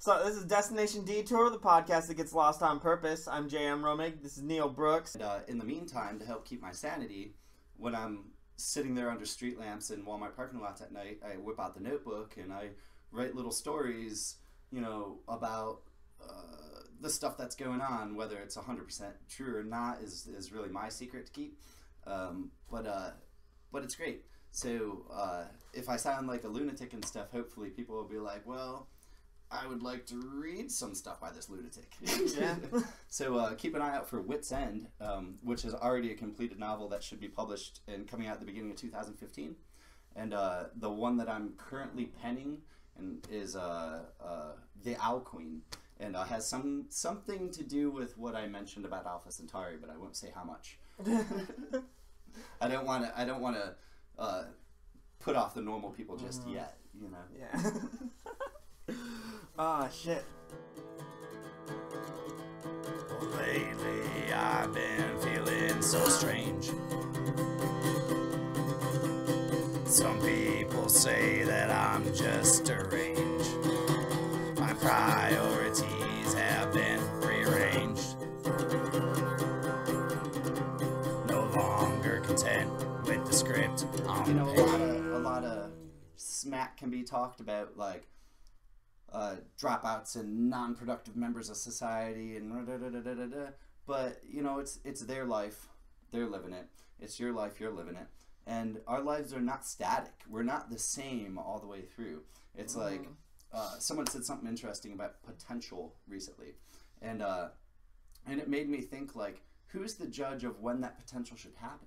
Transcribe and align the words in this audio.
So 0.00 0.22
this 0.24 0.36
is 0.36 0.44
Destination 0.44 1.04
Detour, 1.04 1.50
the 1.50 1.58
podcast 1.58 2.06
that 2.06 2.16
gets 2.16 2.32
lost 2.32 2.62
on 2.62 2.78
purpose. 2.78 3.26
I'm 3.26 3.50
JM 3.50 3.80
Romig. 3.80 4.22
This 4.22 4.36
is 4.36 4.44
Neil 4.44 4.68
Brooks. 4.68 5.16
And, 5.16 5.24
uh, 5.24 5.40
in 5.48 5.58
the 5.58 5.64
meantime, 5.64 6.20
to 6.20 6.24
help 6.24 6.44
keep 6.44 6.62
my 6.62 6.70
sanity, 6.70 7.34
when 7.76 7.96
I'm 7.96 8.26
sitting 8.56 8.94
there 8.94 9.10
under 9.10 9.26
street 9.26 9.58
lamps 9.58 9.90
in 9.90 10.04
Walmart 10.04 10.36
parking 10.36 10.60
lots 10.60 10.80
at 10.80 10.92
night, 10.92 11.18
I 11.26 11.30
whip 11.30 11.58
out 11.58 11.74
the 11.74 11.80
notebook 11.80 12.36
and 12.36 12.52
I 12.52 12.68
write 13.10 13.34
little 13.34 13.50
stories, 13.50 14.36
you 14.70 14.80
know, 14.80 15.18
about 15.26 15.80
uh, 16.22 16.82
the 17.00 17.10
stuff 17.10 17.36
that's 17.36 17.56
going 17.56 17.80
on. 17.80 18.14
Whether 18.14 18.36
it's 18.38 18.56
100% 18.56 19.02
true 19.28 19.56
or 19.56 19.64
not 19.64 20.00
is, 20.00 20.28
is 20.28 20.52
really 20.52 20.68
my 20.68 20.90
secret 20.90 21.26
to 21.26 21.32
keep. 21.32 21.58
Um, 22.06 22.52
but 22.70 22.86
uh, 22.86 23.10
but 23.72 23.82
it's 23.82 23.96
great. 23.96 24.26
So 24.52 25.06
uh, 25.12 25.46
if 25.74 25.88
I 25.88 25.96
sound 25.96 26.28
like 26.28 26.44
a 26.44 26.48
lunatic 26.48 26.92
and 26.92 27.04
stuff, 27.04 27.32
hopefully 27.32 27.70
people 27.70 27.96
will 27.96 28.08
be 28.08 28.18
like, 28.18 28.46
well. 28.46 28.86
I 29.50 29.66
would 29.66 29.82
like 29.82 30.06
to 30.06 30.16
read 30.16 30.70
some 30.70 30.94
stuff 30.94 31.20
by 31.20 31.30
this 31.30 31.48
lunatic. 31.48 31.92
Yeah. 32.38 32.56
so 33.08 33.36
uh, 33.36 33.54
keep 33.54 33.74
an 33.74 33.82
eye 33.82 33.96
out 33.96 34.08
for 34.08 34.20
Wits 34.20 34.52
End, 34.52 34.88
um, 35.00 35.36
which 35.42 35.64
is 35.64 35.74
already 35.74 36.12
a 36.12 36.14
completed 36.14 36.58
novel 36.58 36.88
that 36.88 37.02
should 37.02 37.20
be 37.20 37.28
published 37.28 37.80
and 37.88 38.06
coming 38.06 38.26
out 38.26 38.34
at 38.34 38.40
the 38.40 38.46
beginning 38.46 38.70
of 38.70 38.76
2015. 38.76 39.56
And 40.16 40.34
uh, 40.34 40.64
the 40.76 40.90
one 40.90 41.16
that 41.18 41.28
I'm 41.28 41.54
currently 41.56 42.06
penning 42.06 42.58
and 42.98 43.26
is 43.30 43.56
uh, 43.56 44.00
uh, 44.22 44.52
The 44.84 44.96
Owl 45.00 45.20
Queen, 45.20 45.62
and 46.00 46.16
uh, 46.16 46.24
has 46.24 46.46
some 46.46 46.86
something 46.88 47.50
to 47.52 47.62
do 47.62 47.90
with 47.90 48.18
what 48.18 48.34
I 48.34 48.46
mentioned 48.46 48.84
about 48.84 49.06
Alpha 49.06 49.32
Centauri, 49.32 49.76
but 49.80 49.90
I 49.90 49.96
won't 49.96 50.16
say 50.16 50.32
how 50.34 50.44
much. 50.44 50.78
I 52.60 52.68
don't 52.68 52.84
want 52.84 53.04
to. 53.04 53.18
I 53.18 53.24
don't 53.24 53.40
want 53.40 53.56
to 53.56 53.74
uh, 54.18 54.44
put 55.20 55.36
off 55.36 55.54
the 55.54 55.62
normal 55.62 55.90
people 55.90 56.16
just 56.16 56.46
yet. 56.48 56.76
You 57.00 57.10
know. 57.10 57.18
Yeah. 57.38 57.70
Ah, 59.60 59.88
shit. 59.88 60.24
Lately, 63.36 64.32
I've 64.32 64.72
been 64.72 65.18
feeling 65.18 65.82
so 65.82 65.98
strange. 66.08 66.66
Some 69.84 70.20
people 70.20 70.88
say 70.88 71.42
that 71.42 71.72
I'm 71.72 72.04
just 72.14 72.66
deranged. 72.66 73.56
My 74.60 74.74
priorities 74.74 76.34
have 76.34 76.72
been 76.72 77.00
rearranged. 77.18 78.14
No 81.28 81.50
longer 81.56 82.20
content 82.20 82.70
with 83.08 83.26
the 83.26 83.32
script 83.32 83.86
on 84.06 84.24
you 84.28 84.34
know, 84.34 84.48
a 84.48 84.54
lot 84.54 84.80
of 84.80 85.06
a 85.06 85.18
lot 85.18 85.44
of 85.44 85.70
smack 86.14 86.76
can 86.76 86.90
be 86.90 87.02
talked 87.02 87.40
about, 87.40 87.76
like 87.76 88.06
uh, 89.12 89.36
dropouts 89.60 90.16
and 90.16 90.50
non-productive 90.50 91.16
members 91.16 91.48
of 91.48 91.56
society, 91.56 92.36
and 92.36 92.66
da, 92.66 92.76
da, 92.76 92.88
da, 92.88 93.00
da, 93.00 93.14
da, 93.14 93.26
da. 93.26 93.46
but 93.86 94.20
you 94.28 94.42
know, 94.42 94.58
it's 94.58 94.78
it's 94.84 95.02
their 95.02 95.24
life, 95.24 95.68
they're 96.10 96.26
living 96.26 96.52
it. 96.52 96.66
It's 97.00 97.18
your 97.18 97.32
life, 97.32 97.60
you're 97.60 97.72
living 97.72 97.96
it, 97.96 98.06
and 98.46 98.80
our 98.86 99.00
lives 99.00 99.32
are 99.32 99.40
not 99.40 99.64
static. 99.64 100.12
We're 100.28 100.42
not 100.42 100.70
the 100.70 100.78
same 100.78 101.38
all 101.38 101.58
the 101.58 101.66
way 101.66 101.82
through. 101.82 102.22
It's 102.56 102.74
like 102.76 103.06
uh, 103.52 103.78
someone 103.78 104.06
said 104.06 104.24
something 104.24 104.48
interesting 104.48 104.92
about 104.92 105.22
potential 105.22 105.94
recently, 106.08 106.54
and 107.00 107.22
uh, 107.22 107.48
and 108.26 108.40
it 108.40 108.48
made 108.48 108.68
me 108.68 108.80
think 108.80 109.16
like, 109.16 109.42
who's 109.68 109.94
the 109.94 110.06
judge 110.06 110.44
of 110.44 110.60
when 110.60 110.80
that 110.82 110.98
potential 110.98 111.36
should 111.36 111.54
happen? 111.54 111.86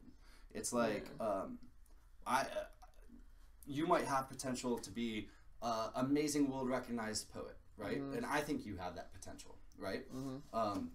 It's 0.54 0.74
like 0.74 1.08
um, 1.20 1.60
I, 2.26 2.42
uh, 2.42 2.46
you 3.68 3.86
might 3.86 4.06
have 4.06 4.30
potential 4.30 4.78
to 4.80 4.90
be 4.90 5.28
uh, 5.62 5.90
amazing, 5.96 6.50
world 6.50 6.70
recognized 6.70 7.32
poet, 7.34 7.58
right? 7.78 7.98
And 8.16 8.26
I 8.26 8.40
think 8.42 8.66
you 8.66 8.78
have 8.78 8.96
that 8.96 9.14
potential, 9.14 9.58
right? 9.78 10.04
Um, 10.54 10.92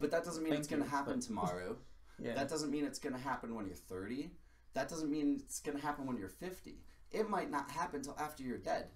but 0.00 0.10
that 0.10 0.24
doesn't 0.24 0.42
mean 0.42 0.52
Thank 0.52 0.60
it's 0.64 0.68
going 0.68 0.82
to 0.82 0.88
happen 0.88 1.14
but- 1.14 1.22
tomorrow. 1.26 1.76
Yeah. 2.18 2.34
That 2.34 2.48
doesn't 2.48 2.70
mean 2.70 2.84
it's 2.84 2.98
going 2.98 3.14
to 3.14 3.20
happen 3.20 3.54
when 3.54 3.66
you're 3.66 3.74
30. 3.74 4.30
That 4.74 4.88
doesn't 4.88 5.10
mean 5.10 5.40
it's 5.44 5.60
going 5.60 5.76
to 5.76 5.82
happen 5.82 6.06
when 6.06 6.16
you're 6.16 6.28
50. 6.28 6.76
It 7.10 7.28
might 7.28 7.50
not 7.50 7.70
happen 7.70 7.96
until 7.96 8.16
after 8.18 8.42
you're 8.42 8.58
dead, 8.58 8.86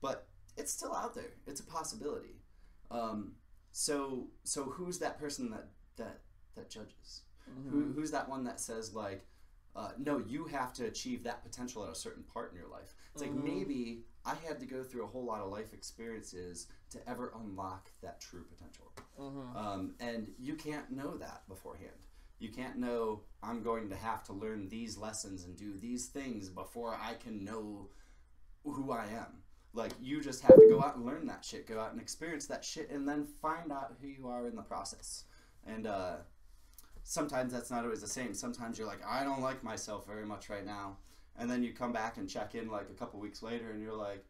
but 0.00 0.26
it's 0.56 0.72
still 0.72 0.94
out 0.94 1.14
there. 1.14 1.32
It's 1.46 1.60
a 1.60 1.64
possibility. 1.64 2.40
Um, 2.90 3.32
so, 3.72 4.28
so 4.44 4.64
who's 4.64 4.98
that 4.98 5.18
person 5.18 5.50
that 5.50 5.68
that 5.96 6.20
that 6.56 6.70
judges? 6.70 7.22
Who, 7.70 7.92
who's 7.92 8.10
that 8.12 8.28
one 8.28 8.44
that 8.44 8.60
says 8.60 8.94
like, 8.94 9.26
uh, 9.74 9.90
no, 9.98 10.18
you 10.18 10.44
have 10.46 10.72
to 10.74 10.84
achieve 10.86 11.24
that 11.24 11.42
potential 11.42 11.84
at 11.84 11.90
a 11.90 11.94
certain 11.94 12.22
part 12.24 12.52
in 12.52 12.58
your 12.58 12.68
life? 12.68 12.94
It's 13.12 13.22
like 13.22 13.32
maybe 13.44 14.04
I 14.24 14.34
had 14.46 14.60
to 14.60 14.66
go 14.66 14.82
through 14.82 15.04
a 15.04 15.06
whole 15.06 15.24
lot 15.24 15.40
of 15.40 15.50
life 15.50 15.72
experiences 15.72 16.66
to 16.90 16.98
ever 17.08 17.32
unlock 17.42 17.90
that 18.02 18.20
true 18.20 18.44
potential. 18.44 18.92
Um, 19.56 19.94
and 20.00 20.28
you 20.38 20.54
can't 20.54 20.90
know 20.90 21.16
that 21.16 21.42
beforehand. 21.48 21.90
You 22.38 22.50
can't 22.50 22.76
know 22.76 23.22
I'm 23.42 23.62
going 23.62 23.88
to 23.90 23.96
have 23.96 24.24
to 24.24 24.32
learn 24.32 24.68
these 24.68 24.98
lessons 24.98 25.44
and 25.44 25.56
do 25.56 25.74
these 25.78 26.06
things 26.06 26.48
before 26.48 26.98
I 27.00 27.14
can 27.14 27.44
know 27.44 27.88
who 28.64 28.92
I 28.92 29.04
am. 29.04 29.42
Like 29.74 29.92
you 30.00 30.20
just 30.20 30.42
have 30.42 30.56
to 30.56 30.68
go 30.68 30.82
out 30.82 30.96
and 30.96 31.06
learn 31.06 31.26
that 31.28 31.44
shit, 31.44 31.66
go 31.66 31.80
out 31.80 31.92
and 31.92 32.00
experience 32.00 32.46
that 32.46 32.64
shit, 32.64 32.90
and 32.90 33.08
then 33.08 33.24
find 33.24 33.72
out 33.72 33.94
who 34.00 34.08
you 34.08 34.28
are 34.28 34.46
in 34.46 34.56
the 34.56 34.62
process. 34.62 35.24
And 35.66 35.86
uh, 35.86 36.16
sometimes 37.04 37.52
that's 37.52 37.70
not 37.70 37.84
always 37.84 38.00
the 38.00 38.08
same. 38.08 38.34
Sometimes 38.34 38.78
you're 38.78 38.86
like, 38.86 39.04
I 39.06 39.24
don't 39.24 39.42
like 39.42 39.62
myself 39.62 40.06
very 40.06 40.24
much 40.24 40.48
right 40.48 40.64
now, 40.64 40.96
and 41.38 41.50
then 41.50 41.62
you 41.62 41.72
come 41.72 41.92
back 41.92 42.16
and 42.16 42.28
check 42.28 42.54
in 42.54 42.70
like 42.70 42.90
a 42.90 42.94
couple 42.94 43.20
weeks 43.20 43.42
later, 43.42 43.70
and 43.70 43.82
you're 43.82 43.96
like, 43.96 44.24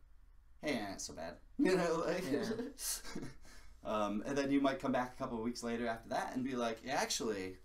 Hey, 0.62 0.80
ain't 0.88 1.00
so 1.00 1.12
bad, 1.12 1.34
you 1.58 1.76
know, 1.76 2.04
like. 2.06 2.24
um, 3.84 4.22
and 4.26 4.38
then 4.38 4.50
you 4.50 4.60
might 4.60 4.78
come 4.78 4.92
back 4.92 5.14
a 5.14 5.18
couple 5.18 5.42
weeks 5.42 5.62
later 5.62 5.88
after 5.88 6.08
that 6.10 6.32
and 6.34 6.44
be 6.44 6.54
like, 6.54 6.78
yeah, 6.84 6.94
actually, 6.94 7.56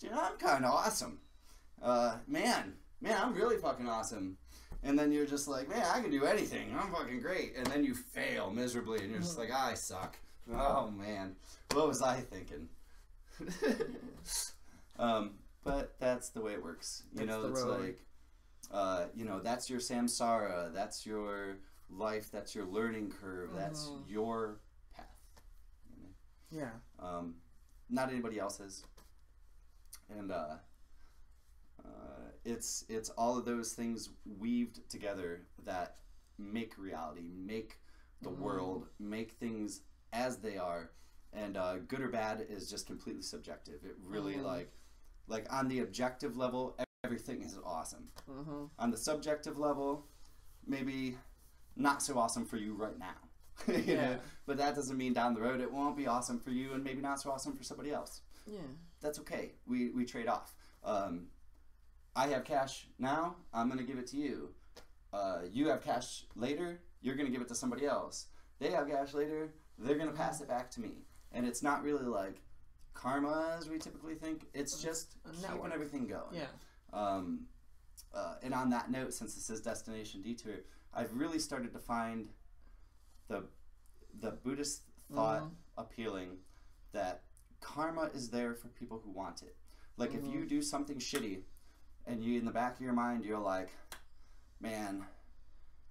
you 0.00 0.10
know, 0.10 0.18
I'm 0.18 0.38
kind 0.38 0.64
of 0.64 0.72
awesome. 0.72 1.18
Uh, 1.82 2.16
man, 2.26 2.74
man, 3.02 3.20
I'm 3.22 3.34
really 3.34 3.58
fucking 3.58 3.88
awesome. 3.88 4.38
And 4.82 4.98
then 4.98 5.12
you're 5.12 5.26
just 5.26 5.48
like, 5.48 5.68
man, 5.68 5.84
I 5.94 6.00
can 6.00 6.10
do 6.10 6.24
anything. 6.24 6.74
I'm 6.74 6.90
fucking 6.90 7.20
great. 7.20 7.56
And 7.56 7.66
then 7.66 7.84
you 7.84 7.94
fail 7.94 8.50
miserably, 8.50 9.00
and 9.00 9.10
you're 9.10 9.20
just 9.20 9.38
like, 9.38 9.50
I 9.50 9.74
suck. 9.74 10.16
Oh 10.52 10.90
man, 10.90 11.36
what 11.74 11.86
was 11.86 12.02
I 12.02 12.20
thinking? 12.20 12.68
um, 14.98 15.32
but 15.64 15.94
that's 15.98 16.30
the 16.30 16.40
way 16.40 16.52
it 16.52 16.62
works. 16.62 17.02
You 17.12 17.26
That's 17.26 17.28
know, 17.30 17.48
it's 17.48 17.62
road. 17.62 17.80
like, 17.80 18.00
uh, 18.72 19.04
you 19.14 19.24
know, 19.24 19.40
that's 19.40 19.68
your 19.68 19.80
samsara. 19.80 20.72
That's 20.72 21.04
your 21.06 21.58
life. 21.90 22.30
That's 22.30 22.54
your 22.54 22.66
learning 22.66 23.10
curve. 23.20 23.50
That's 23.54 23.86
Mhm. 23.86 24.08
your 24.08 24.60
path. 24.94 25.06
You 25.96 26.02
know? 26.02 26.08
Yeah. 26.50 26.72
um, 26.98 27.34
not 27.88 28.10
anybody 28.10 28.38
else's. 28.38 28.84
And 30.08 30.30
uh, 30.32 30.56
uh, 31.84 32.30
it's 32.44 32.84
it's 32.88 33.10
all 33.10 33.38
of 33.38 33.44
those 33.44 33.72
things 33.72 34.10
weaved 34.38 34.88
together 34.88 35.42
that 35.64 35.96
make 36.38 36.76
reality, 36.78 37.28
make 37.34 37.78
the 38.22 38.30
world, 38.30 38.86
make 38.98 39.32
things 39.32 39.82
as 40.12 40.38
they 40.38 40.56
are. 40.56 40.90
And 41.32 41.56
uh, 41.56 41.76
good 41.78 42.00
or 42.00 42.08
bad 42.08 42.44
is 42.48 42.68
just 42.68 42.86
completely 42.86 43.22
subjective. 43.22 43.84
It 43.84 43.96
really 44.04 44.34
Mhm. 44.34 44.44
like 44.44 44.70
like 45.28 45.46
on 45.52 45.68
the 45.68 45.78
objective 45.80 46.36
level, 46.36 46.76
everything 47.04 47.42
is 47.42 47.56
awesome. 47.64 48.10
Mm-hmm. 48.28 48.64
On 48.80 48.90
the 48.90 48.96
subjective 48.96 49.58
level, 49.58 50.04
maybe 50.66 51.16
not 51.76 52.02
so 52.02 52.18
awesome 52.18 52.44
for 52.44 52.56
you 52.56 52.74
right 52.74 52.98
now. 52.98 53.14
you 53.68 53.74
Yeah. 53.94 53.94
know? 54.14 54.18
But 54.46 54.56
that 54.56 54.74
doesn't 54.74 54.96
mean 54.96 55.12
down 55.12 55.34
the 55.34 55.40
road 55.40 55.60
it 55.60 55.70
won't 55.72 55.96
be 55.96 56.08
awesome 56.08 56.40
for 56.40 56.50
you 56.50 56.72
and 56.72 56.82
maybe 56.82 57.00
not 57.00 57.20
so 57.20 57.30
awesome 57.30 57.54
for 57.54 57.62
somebody 57.62 57.92
else. 57.92 58.22
Yeah. 58.44 58.58
That's 59.00 59.20
okay. 59.20 59.52
We, 59.68 59.90
we 59.90 60.04
trade 60.04 60.26
off. 60.26 60.56
Um, 60.82 61.28
I 62.16 62.26
have 62.28 62.42
cash 62.44 62.88
now, 62.98 63.36
I'm 63.54 63.68
going 63.68 63.78
to 63.78 63.84
give 63.86 63.98
it 63.98 64.08
to 64.08 64.16
you. 64.16 64.52
Uh, 65.12 65.42
you 65.52 65.68
have 65.68 65.80
cash 65.82 66.24
later, 66.34 66.80
you're 67.02 67.14
going 67.14 67.26
to 67.26 67.32
give 67.32 67.40
it 67.42 67.48
to 67.48 67.54
somebody 67.54 67.86
else. 67.86 68.26
They 68.58 68.72
have 68.72 68.88
cash 68.88 69.14
later, 69.14 69.54
they're 69.78 69.96
going 69.96 70.10
to 70.10 70.16
pass 70.16 70.40
it 70.40 70.48
back 70.48 70.70
to 70.72 70.80
me. 70.80 71.04
And 71.32 71.46
it's 71.46 71.62
not 71.62 71.82
really 71.82 72.04
like 72.04 72.40
karma 72.94 73.54
as 73.58 73.68
we 73.68 73.78
typically 73.78 74.14
think, 74.14 74.46
it's 74.54 74.82
just 74.82 75.16
a 75.24 75.30
keeping 75.30 75.72
everything 75.72 76.06
going. 76.06 76.34
Yeah. 76.34 76.46
Um, 76.92 77.46
uh, 78.14 78.34
and 78.42 78.52
on 78.52 78.70
that 78.70 78.90
note, 78.90 79.14
since 79.14 79.34
this 79.34 79.48
is 79.50 79.60
Destination 79.60 80.22
Detour, 80.22 80.56
I've 80.92 81.12
really 81.14 81.38
started 81.38 81.72
to 81.72 81.78
find 81.78 82.28
the 83.28 83.44
the 84.20 84.32
Buddhist 84.32 84.82
thought 85.14 85.42
Mhm. 85.42 85.50
appealing 85.78 86.38
that 86.92 87.22
karma 87.60 88.10
is 88.12 88.28
there 88.30 88.54
for 88.54 88.68
people 88.68 88.98
who 88.98 89.10
want 89.10 89.42
it. 89.42 89.56
Like 89.96 90.14
if 90.14 90.26
you 90.26 90.44
do 90.46 90.60
something 90.62 90.98
shitty, 90.98 91.44
and 92.06 92.24
you 92.24 92.38
in 92.38 92.44
the 92.44 92.50
back 92.50 92.74
of 92.74 92.80
your 92.80 92.92
mind 92.92 93.24
you're 93.24 93.38
like, 93.38 93.70
man, 94.58 95.06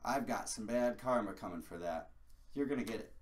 I've 0.03 0.27
got 0.27 0.50
some 0.50 0.65
bad 0.65 0.97
karma 0.97 1.33
coming 1.33 1.62
for 1.62 1.77
that. 1.77 2.12
You're 2.53 2.65
gonna 2.65 2.83
get 2.83 3.00
it. 3.00 3.13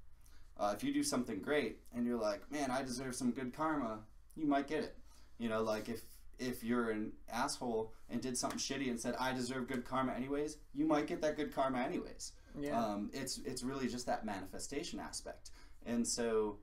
Uh, 0.59 0.74
if 0.75 0.83
you 0.83 0.94
do 0.94 1.04
something 1.04 1.39
great 1.39 1.77
and 1.95 2.06
you're 2.06 2.19
like, 2.19 2.51
man, 2.51 2.71
I 2.71 2.81
deserve 2.81 3.15
some 3.15 3.31
good 3.31 3.54
karma, 3.54 4.00
you 4.36 4.48
might 4.48 4.68
get 4.68 4.83
it. 4.83 4.98
You 5.38 5.50
know, 5.50 5.62
like 5.62 5.89
if 5.89 6.01
if 6.39 6.63
you're 6.63 6.92
an 6.92 7.12
asshole 7.31 7.94
and 8.09 8.21
did 8.21 8.38
something 8.38 8.59
shitty 8.59 8.89
and 8.89 9.00
said 9.00 9.15
I 9.19 9.33
deserve 9.33 9.68
good 9.68 9.86
karma 9.86 10.13
anyways, 10.13 10.57
you 10.74 10.86
might 10.86 11.07
get 11.07 11.21
that 11.21 11.36
good 11.36 11.54
karma 11.54 11.80
anyways. 11.80 12.33
Yeah. 12.59 12.83
Um, 12.83 13.09
it's 13.13 13.39
it's 13.39 13.63
really 13.63 13.88
just 13.88 14.06
that 14.07 14.25
manifestation 14.25 15.00
aspect, 15.00 15.51
and 15.86 16.07
so 16.07 16.57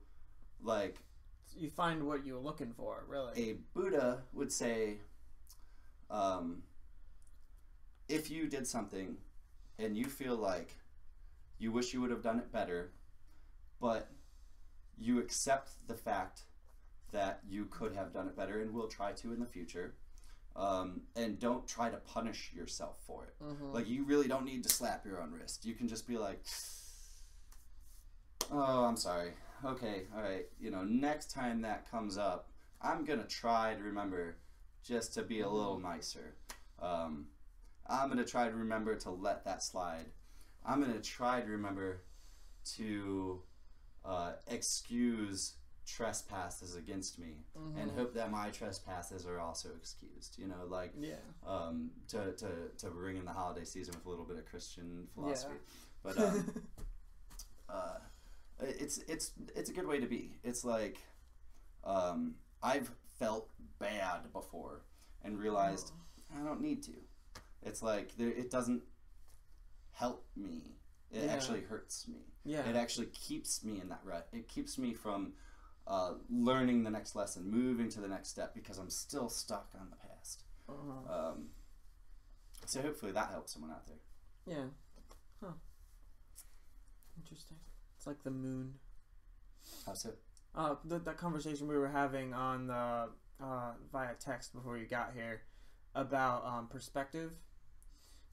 like 0.61 0.97
you 1.57 1.69
find 1.69 2.03
what 2.05 2.25
you're 2.25 2.39
looking 2.39 2.73
for, 2.73 3.05
really. 3.07 3.51
a 3.51 3.53
Buddha 3.73 4.23
would 4.33 4.51
say, 4.51 4.97
um, 6.09 6.63
if 8.09 8.29
you 8.29 8.47
did 8.47 8.67
something 8.67 9.17
and 9.79 9.97
you 9.97 10.05
feel 10.05 10.35
like 10.35 10.75
you 11.57 11.71
wish 11.71 11.93
you 11.93 12.01
would 12.01 12.11
have 12.11 12.21
done 12.21 12.39
it 12.39 12.51
better, 12.51 12.91
but 13.79 14.09
you 14.97 15.19
accept 15.19 15.71
the 15.87 15.95
fact 15.95 16.41
that 17.11 17.41
you 17.47 17.65
could 17.65 17.93
have 17.93 18.13
done 18.13 18.27
it 18.27 18.35
better 18.35 18.61
and 18.61 18.73
will 18.73 18.87
try 18.87 19.11
to 19.13 19.31
in 19.33 19.39
the 19.39 19.45
future, 19.45 19.95
um, 20.55 21.01
and 21.15 21.39
don't 21.39 21.67
try 21.67 21.89
to 21.89 21.97
punish 21.97 22.51
yourself 22.53 22.97
for 23.05 23.25
it. 23.25 23.35
Mhm. 23.41 23.73
Like, 23.73 23.87
you 23.87 24.03
really 24.05 24.27
don't 24.27 24.45
need 24.45 24.63
to 24.63 24.69
slap 24.69 25.05
your 25.05 25.21
own 25.21 25.31
wrist. 25.31 25.65
You 25.65 25.75
can 25.75 25.87
just 25.87 26.07
be 26.07 26.17
like, 26.17 26.45
oh, 28.51 28.85
I'm 28.85 28.97
sorry. 28.97 29.33
Okay, 29.63 30.07
all 30.15 30.21
right. 30.21 30.45
You 30.59 30.71
know, 30.71 30.83
next 30.83 31.31
time 31.31 31.61
that 31.61 31.89
comes 31.89 32.17
up, 32.17 32.49
I'm 32.81 33.05
gonna 33.05 33.27
try 33.27 33.75
to 33.75 33.83
remember 33.83 34.37
just 34.83 35.13
to 35.15 35.23
be 35.23 35.39
a 35.41 35.49
little 35.49 35.79
nicer. 35.79 36.35
Um, 36.79 37.27
I'm 37.87 38.09
gonna 38.09 38.25
try 38.25 38.49
to 38.49 38.55
remember 38.55 38.95
to 38.97 39.09
let 39.11 39.43
that 39.45 39.63
slide. 39.63 40.11
I'm 40.65 40.81
gonna 40.81 41.01
try 41.01 41.41
to 41.41 41.47
remember 41.47 42.01
to 42.75 43.41
uh, 44.05 44.33
excuse 44.47 45.55
trespasses 45.85 46.75
against 46.75 47.19
me 47.19 47.45
and 47.79 47.91
hope 47.91 48.13
that 48.15 48.31
my 48.31 48.49
trespasses 48.49 49.25
are 49.25 49.39
also 49.39 49.69
excused. 49.77 50.35
You 50.37 50.47
know, 50.47 50.65
like 50.67 50.93
yeah. 50.99 51.15
um, 51.45 51.91
to, 52.09 52.33
to, 52.33 52.47
to 52.79 52.87
bring 52.87 53.17
in 53.17 53.25
the 53.25 53.31
holiday 53.31 53.65
season 53.65 53.93
with 53.95 54.05
a 54.05 54.09
little 54.09 54.25
bit 54.25 54.37
of 54.37 54.45
Christian 54.45 55.07
philosophy. 55.13 55.55
But 56.03 56.17
um, 56.17 56.51
uh, 57.69 57.95
it's 58.59 58.99
it's 59.07 59.31
it's 59.55 59.69
a 59.69 59.73
good 59.73 59.87
way 59.87 59.99
to 59.99 60.07
be. 60.07 60.37
It's 60.43 60.63
like 60.63 60.99
um, 61.83 62.35
I've 62.61 62.89
felt 63.19 63.49
bad 63.79 64.31
before 64.33 64.81
and 65.23 65.39
realized 65.39 65.91
I 66.33 66.43
don't 66.43 66.61
need 66.61 66.83
to. 66.83 66.93
It's 67.63 67.81
like 67.81 68.15
there, 68.17 68.29
it 68.29 68.51
doesn't 68.51 68.83
help 69.91 70.25
me. 70.35 70.77
It 71.15 71.23
Yeah. 71.25 71.33
actually 71.33 71.61
hurts 71.61 72.07
me. 72.07 72.19
yeah. 72.43 72.67
It 72.69 72.75
actually 72.75 73.07
keeps 73.07 73.63
me 73.63 73.79
in 73.81 73.89
that 73.89 74.01
rut. 74.03 74.27
It 74.33 74.47
keeps 74.47 74.77
me 74.77 74.93
from 74.93 75.33
uh, 75.87 76.15
learning 76.29 76.83
the 76.83 76.89
next 76.89 77.15
lesson, 77.15 77.49
moving 77.49 77.89
to 77.89 78.01
the 78.01 78.07
next 78.07 78.29
step 78.29 78.53
because 78.53 78.77
I'm 78.77 78.89
still 78.89 79.29
stuck 79.29 79.69
on 79.79 79.89
the 79.89 79.95
past. 79.95 80.43
Uh-huh. 80.67 81.29
Um, 81.31 81.49
so 82.65 82.81
hopefully 82.81 83.11
that 83.13 83.29
helps 83.29 83.53
someone 83.53 83.71
out 83.71 83.85
there. 83.87 83.97
Yeah. 84.47 84.65
Huh. 85.43 85.53
Interesting. 87.17 87.57
It's 87.97 88.07
like 88.07 88.23
the 88.23 88.31
moon. 88.31 88.73
How 89.85 89.93
so? 89.93 90.11
Uh, 90.53 90.75
th- 90.87 91.03
that 91.03 91.17
conversation 91.17 91.67
we 91.67 91.77
were 91.77 91.87
having 91.89 92.33
on 92.33 92.67
the 92.67 93.09
uh, 93.43 93.71
via 93.91 94.13
text 94.19 94.53
before 94.53 94.77
you 94.77 94.85
got 94.85 95.11
here 95.15 95.41
about 95.95 96.45
um, 96.45 96.67
perspective 96.67 97.31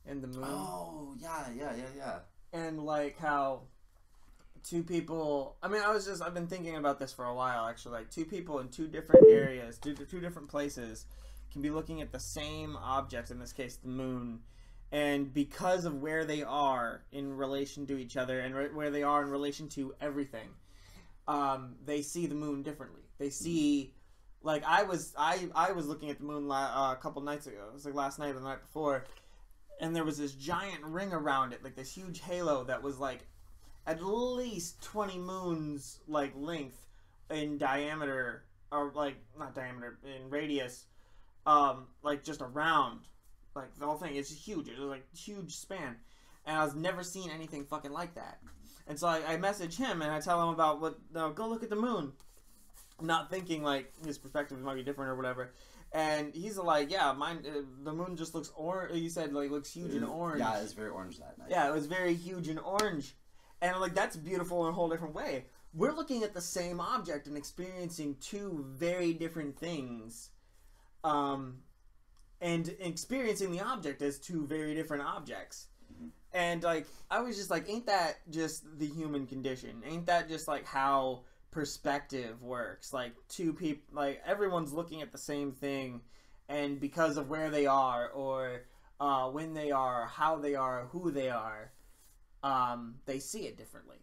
and 0.06 0.22
the 0.22 0.26
moon 0.28 0.44
Oh 0.44 1.14
yeah, 1.18 1.46
yeah, 1.56 1.74
yeah, 1.76 1.84
yeah. 1.96 2.18
And 2.52 2.84
like 2.84 3.18
how 3.18 3.62
two 4.62 4.82
people. 4.82 5.56
I 5.62 5.68
mean, 5.68 5.82
I 5.82 5.92
was 5.92 6.06
just 6.06 6.22
I've 6.22 6.34
been 6.34 6.46
thinking 6.46 6.76
about 6.76 6.98
this 6.98 7.12
for 7.12 7.24
a 7.24 7.34
while 7.34 7.66
actually. 7.66 7.92
Like 7.92 8.10
two 8.10 8.24
people 8.24 8.58
in 8.60 8.68
two 8.68 8.88
different 8.88 9.26
areas, 9.28 9.78
two 9.78 9.94
two 9.94 10.20
different 10.20 10.48
places, 10.48 11.06
can 11.52 11.62
be 11.62 11.70
looking 11.70 12.00
at 12.00 12.12
the 12.12 12.20
same 12.20 12.76
object. 12.76 13.30
In 13.30 13.38
this 13.38 13.52
case, 13.52 13.76
the 13.76 13.88
moon. 13.88 14.40
And 14.90 15.32
because 15.32 15.86
of 15.86 16.02
where 16.02 16.26
they 16.26 16.42
are 16.42 17.02
in 17.12 17.34
relation 17.34 17.86
to 17.86 17.96
each 17.98 18.16
other 18.18 18.40
and 18.40 18.54
re- 18.54 18.72
where 18.72 18.90
they 18.90 19.02
are 19.02 19.22
in 19.22 19.30
relation 19.30 19.68
to 19.70 19.94
everything, 20.02 20.50
um, 21.26 21.76
they 21.84 22.02
see 22.02 22.26
the 22.26 22.34
moon 22.34 22.62
differently. 22.62 23.00
They 23.18 23.30
see, 23.30 23.94
like 24.42 24.62
I 24.66 24.82
was, 24.82 25.14
I 25.16 25.48
I 25.54 25.72
was 25.72 25.86
looking 25.86 26.10
at 26.10 26.18
the 26.18 26.24
moon 26.24 26.46
la- 26.46 26.90
uh, 26.90 26.92
a 26.92 26.96
couple 26.96 27.22
nights 27.22 27.46
ago. 27.46 27.64
It 27.68 27.72
was 27.72 27.86
like 27.86 27.94
last 27.94 28.18
night 28.18 28.30
or 28.30 28.34
the 28.34 28.40
night 28.40 28.60
before, 28.60 29.06
and 29.82 29.94
there 29.94 30.04
was 30.04 30.16
this 30.16 30.32
giant 30.32 30.82
ring 30.84 31.12
around 31.12 31.52
it, 31.52 31.62
like 31.62 31.74
this 31.74 31.92
huge 31.92 32.20
halo 32.20 32.62
that 32.64 32.82
was 32.82 32.98
like 32.98 33.26
at 33.84 34.02
least 34.02 34.80
twenty 34.80 35.18
moons 35.18 35.98
like 36.06 36.32
length 36.36 36.86
in 37.28 37.58
diameter, 37.58 38.44
or 38.70 38.92
like 38.94 39.16
not 39.36 39.56
diameter 39.56 39.98
in 40.04 40.30
radius, 40.30 40.84
um, 41.46 41.88
like 42.04 42.22
just 42.22 42.40
around, 42.40 43.00
like 43.56 43.74
the 43.76 43.84
whole 43.84 43.96
thing. 43.96 44.14
It's 44.14 44.32
huge. 44.32 44.68
It 44.68 44.78
was 44.78 44.88
like 44.88 45.04
huge 45.16 45.56
span, 45.56 45.96
and 46.46 46.56
I 46.56 46.64
was 46.64 46.76
never 46.76 47.02
seen 47.02 47.28
anything 47.28 47.64
fucking 47.64 47.92
like 47.92 48.14
that. 48.14 48.38
And 48.86 48.98
so 48.98 49.08
I, 49.08 49.20
I 49.26 49.36
message 49.36 49.76
him 49.76 50.00
and 50.00 50.12
I 50.12 50.20
tell 50.20 50.40
him 50.42 50.50
about 50.50 50.80
what. 50.80 50.96
No, 51.12 51.30
go 51.30 51.48
look 51.48 51.64
at 51.64 51.70
the 51.70 51.76
moon. 51.76 52.12
Not 53.00 53.30
thinking 53.30 53.64
like 53.64 53.92
his 54.06 54.16
perspective 54.16 54.60
might 54.60 54.76
be 54.76 54.84
different 54.84 55.10
or 55.10 55.16
whatever. 55.16 55.50
And 55.94 56.34
he's 56.34 56.56
like, 56.56 56.90
yeah, 56.90 57.12
mine. 57.12 57.44
Uh, 57.46 57.60
the 57.84 57.92
moon 57.92 58.16
just 58.16 58.34
looks 58.34 58.50
orange. 58.56 58.94
He 58.98 59.08
said 59.10 59.32
like 59.34 59.50
looks 59.50 59.72
huge 59.72 59.94
and 59.94 60.04
orange. 60.04 60.40
Yeah, 60.40 60.58
it 60.58 60.62
was 60.62 60.72
very 60.72 60.88
orange 60.88 61.18
that 61.18 61.38
night. 61.38 61.48
Yeah, 61.50 61.68
it 61.68 61.72
was 61.74 61.86
very 61.86 62.14
huge 62.14 62.48
and 62.48 62.58
orange. 62.58 63.14
And 63.60 63.78
like 63.78 63.94
that's 63.94 64.16
beautiful 64.16 64.66
in 64.66 64.70
a 64.70 64.74
whole 64.74 64.88
different 64.88 65.14
way. 65.14 65.46
We're 65.74 65.92
looking 65.92 66.22
at 66.22 66.32
the 66.34 66.40
same 66.40 66.80
object 66.80 67.26
and 67.26 67.36
experiencing 67.36 68.16
two 68.20 68.64
very 68.70 69.12
different 69.12 69.58
things. 69.58 70.30
Um 71.04 71.58
and 72.40 72.74
experiencing 72.80 73.52
the 73.52 73.60
object 73.60 74.00
as 74.00 74.18
two 74.18 74.46
very 74.46 74.74
different 74.74 75.04
objects. 75.04 75.68
And 76.32 76.62
like 76.62 76.86
I 77.10 77.20
was 77.20 77.36
just 77.36 77.50
like 77.50 77.68
ain't 77.68 77.86
that 77.86 78.18
just 78.30 78.64
the 78.78 78.86
human 78.86 79.26
condition? 79.26 79.82
Ain't 79.86 80.06
that 80.06 80.30
just 80.30 80.48
like 80.48 80.64
how 80.64 81.24
perspective 81.52 82.42
works? 82.42 82.92
Like 82.92 83.12
two 83.28 83.52
people 83.52 83.94
like 83.94 84.20
everyone's 84.26 84.72
looking 84.72 85.02
at 85.02 85.12
the 85.12 85.18
same 85.18 85.52
thing 85.52 86.00
and 86.48 86.80
because 86.80 87.16
of 87.16 87.30
where 87.30 87.48
they 87.50 87.66
are 87.66 88.08
or 88.08 88.62
uh, 88.98 89.28
when 89.30 89.54
they 89.54 89.70
are, 89.70 90.06
how 90.06 90.36
they 90.36 90.56
are, 90.56 90.86
who 90.90 91.10
they 91.12 91.28
are, 91.30 91.70
um, 92.42 92.96
they 93.06 93.20
see 93.20 93.42
it 93.46 93.56
differently. 93.56 93.98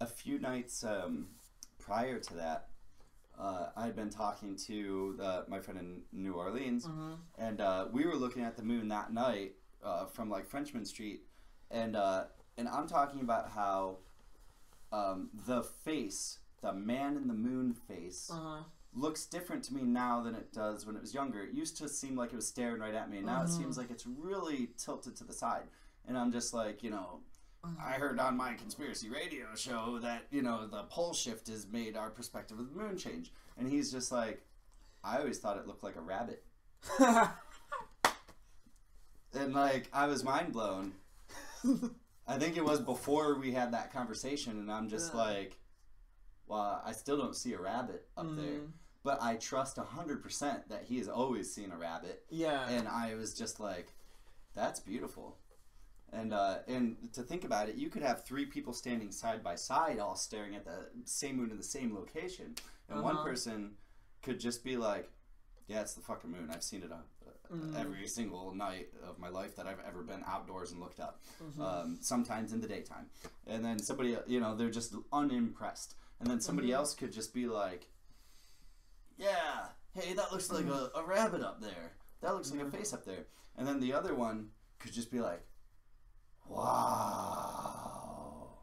A 0.00 0.06
few 0.06 0.38
nights 0.38 0.82
um, 0.84 1.26
prior 1.78 2.18
to 2.18 2.34
that, 2.34 2.68
uh, 3.38 3.68
I 3.76 3.86
had 3.86 3.96
been 3.96 4.10
talking 4.10 4.56
to 4.66 5.14
the, 5.18 5.44
my 5.48 5.60
friend 5.60 5.78
in 5.80 6.02
New 6.12 6.34
Orleans, 6.34 6.86
Mm-hmm. 6.86 7.12
and 7.38 7.60
uh, 7.60 7.86
we 7.92 8.06
were 8.06 8.14
looking 8.16 8.42
at 8.42 8.56
the 8.56 8.62
moon 8.62 8.88
that 8.88 9.12
night 9.12 9.52
uh, 9.84 10.06
from 10.06 10.28
like 10.30 10.46
Frenchmen 10.46 10.84
Street, 10.84 11.22
and 11.70 11.96
uh, 11.96 12.24
and 12.58 12.68
I'm 12.68 12.86
talking 12.86 13.20
about 13.20 13.50
how 13.50 13.98
um, 14.92 15.30
the 15.46 15.62
face, 15.62 16.38
the 16.60 16.72
man 16.72 17.16
in 17.16 17.26
the 17.28 17.34
moon 17.34 17.72
face, 17.74 18.30
Uh-huh. 18.30 18.62
looks 18.92 19.24
different 19.26 19.62
to 19.64 19.74
me 19.74 19.82
now 19.82 20.20
than 20.20 20.34
it 20.34 20.52
does 20.52 20.84
when 20.86 20.96
it 20.96 21.00
was 21.00 21.14
younger. 21.14 21.42
It 21.42 21.52
used 21.54 21.76
to 21.78 21.88
seem 21.88 22.16
like 22.16 22.32
it 22.32 22.36
was 22.36 22.46
staring 22.48 22.80
right 22.80 22.94
at 22.94 23.08
me, 23.10 23.18
and 23.18 23.26
now 23.26 23.42
it 23.42 23.46
Mhm. 23.46 23.56
seems 23.56 23.78
like 23.78 23.90
it's 23.90 24.06
really 24.06 24.68
tilted 24.76 25.16
to 25.16 25.24
the 25.24 25.32
side. 25.32 25.68
And 26.06 26.18
I'm 26.18 26.32
just 26.32 26.52
like, 26.52 26.82
you 26.82 26.90
know, 26.90 27.22
I 27.78 27.92
heard 27.92 28.18
on 28.18 28.36
my 28.36 28.54
conspiracy 28.54 29.08
radio 29.10 29.54
show 29.54 29.98
that, 30.00 30.26
you 30.30 30.42
know, 30.42 30.66
the 30.66 30.84
pole 30.84 31.12
shift 31.12 31.46
has 31.48 31.66
made 31.66 31.96
our 31.96 32.10
perspective 32.10 32.58
of 32.58 32.70
the 32.70 32.76
moon 32.76 32.96
change. 32.96 33.32
And 33.56 33.68
he's 33.68 33.92
just 33.92 34.10
like, 34.10 34.42
I 35.04 35.18
always 35.18 35.38
thought 35.38 35.56
it 35.58 35.66
looked 35.66 35.82
like 35.82 35.96
a 35.96 36.00
rabbit. 36.00 36.44
And 39.32 39.54
like, 39.54 39.88
I 39.92 40.06
was 40.06 40.24
mind 40.24 40.52
blown. 40.52 40.92
I 42.26 42.36
think 42.38 42.56
it 42.56 42.64
was 42.64 42.80
before 42.80 43.36
we 43.38 43.52
had 43.52 43.72
that 43.72 43.92
conversation, 43.92 44.58
and 44.58 44.72
I'm 44.72 44.88
just 44.88 45.12
Yeah. 45.14 45.20
like, 45.20 45.59
well, 46.50 46.82
I 46.84 46.92
still 46.92 47.16
don't 47.16 47.36
see 47.36 47.52
a 47.54 47.60
rabbit 47.60 48.08
up 48.16 48.26
there. 48.36 48.60
Mhm. 48.60 48.72
But 49.02 49.22
I 49.22 49.36
trust 49.36 49.78
100% 49.78 50.68
that 50.68 50.82
he 50.84 50.98
has 50.98 51.08
always 51.08 51.54
seen 51.54 51.70
a 51.72 51.76
rabbit. 51.78 52.24
yeah. 52.28 52.68
And 52.68 52.86
I 52.86 53.14
was 53.14 53.32
just 53.32 53.58
like, 53.60 53.94
that's 54.54 54.80
beautiful. 54.80 55.38
And 56.12 56.34
uh, 56.34 56.58
and 56.66 57.10
to 57.14 57.22
think 57.22 57.44
about 57.44 57.68
it, 57.68 57.76
you 57.76 57.88
could 57.88 58.02
have 58.02 58.24
three 58.24 58.44
people 58.44 58.72
standing 58.72 59.12
side 59.12 59.44
by 59.44 59.54
side, 59.54 60.00
all 60.00 60.16
staring 60.16 60.56
at 60.56 60.64
the 60.64 60.88
same 61.04 61.36
moon 61.36 61.50
in 61.52 61.56
the 61.56 61.62
same 61.62 61.94
location, 61.94 62.56
and 62.88 63.00
one 63.00 63.14
Uh-huh. 63.14 63.24
person 63.24 63.76
could 64.22 64.40
just 64.40 64.64
be 64.64 64.76
like, 64.76 65.08
"Yeah, 65.68 65.82
it's 65.82 65.94
the 65.94 66.00
fucking 66.02 66.30
moon. 66.32 66.50
I've 66.50 66.64
seen 66.64 66.82
it 66.82 66.90
uh, 66.90 66.96
Mhm. 67.54 67.76
every 67.76 68.08
single 68.08 68.52
night 68.54 68.92
of 69.04 69.18
my 69.20 69.28
life 69.28 69.54
that 69.56 69.66
I've 69.68 69.80
ever 69.80 70.02
been 70.02 70.22
outdoors 70.26 70.72
and 70.72 70.80
looked 70.80 70.98
up. 71.00 71.20
Mhm. 71.40 71.60
Um, 71.60 71.98
sometimes 72.00 72.52
in 72.52 72.60
the 72.60 72.66
daytime, 72.68 73.08
and 73.46 73.64
then 73.64 73.78
somebody, 73.78 74.16
you 74.26 74.40
know, 74.40 74.56
they're 74.56 74.68
just 74.80 74.92
unimpressed, 75.12 75.94
and 76.20 76.28
then 76.30 76.40
somebody 76.40 76.68
Mhm. 76.68 76.74
else 76.74 76.94
could 76.94 77.12
just 77.12 77.32
be 77.34 77.46
like, 77.46 77.88
"Yeah, 79.16 79.68
hey, 79.94 80.12
that 80.14 80.30
looks 80.32 80.50
like 80.50 80.66
a, 80.66 80.90
a 80.94 81.04
rabbit 81.04 81.42
up 81.42 81.60
there. 81.60 81.96
That 82.20 82.34
looks 82.34 82.50
like 82.52 82.60
a 82.60 82.64
Mhm. 82.64 82.72
face 82.72 82.92
up 82.92 83.04
there," 83.04 83.26
and 83.56 83.66
then 83.66 83.80
the 83.80 83.92
other 83.92 84.14
one 84.14 84.52
could 84.78 84.92
just 84.92 85.10
be 85.10 85.20
like, 85.20 85.46
"Wow," 87.50 88.58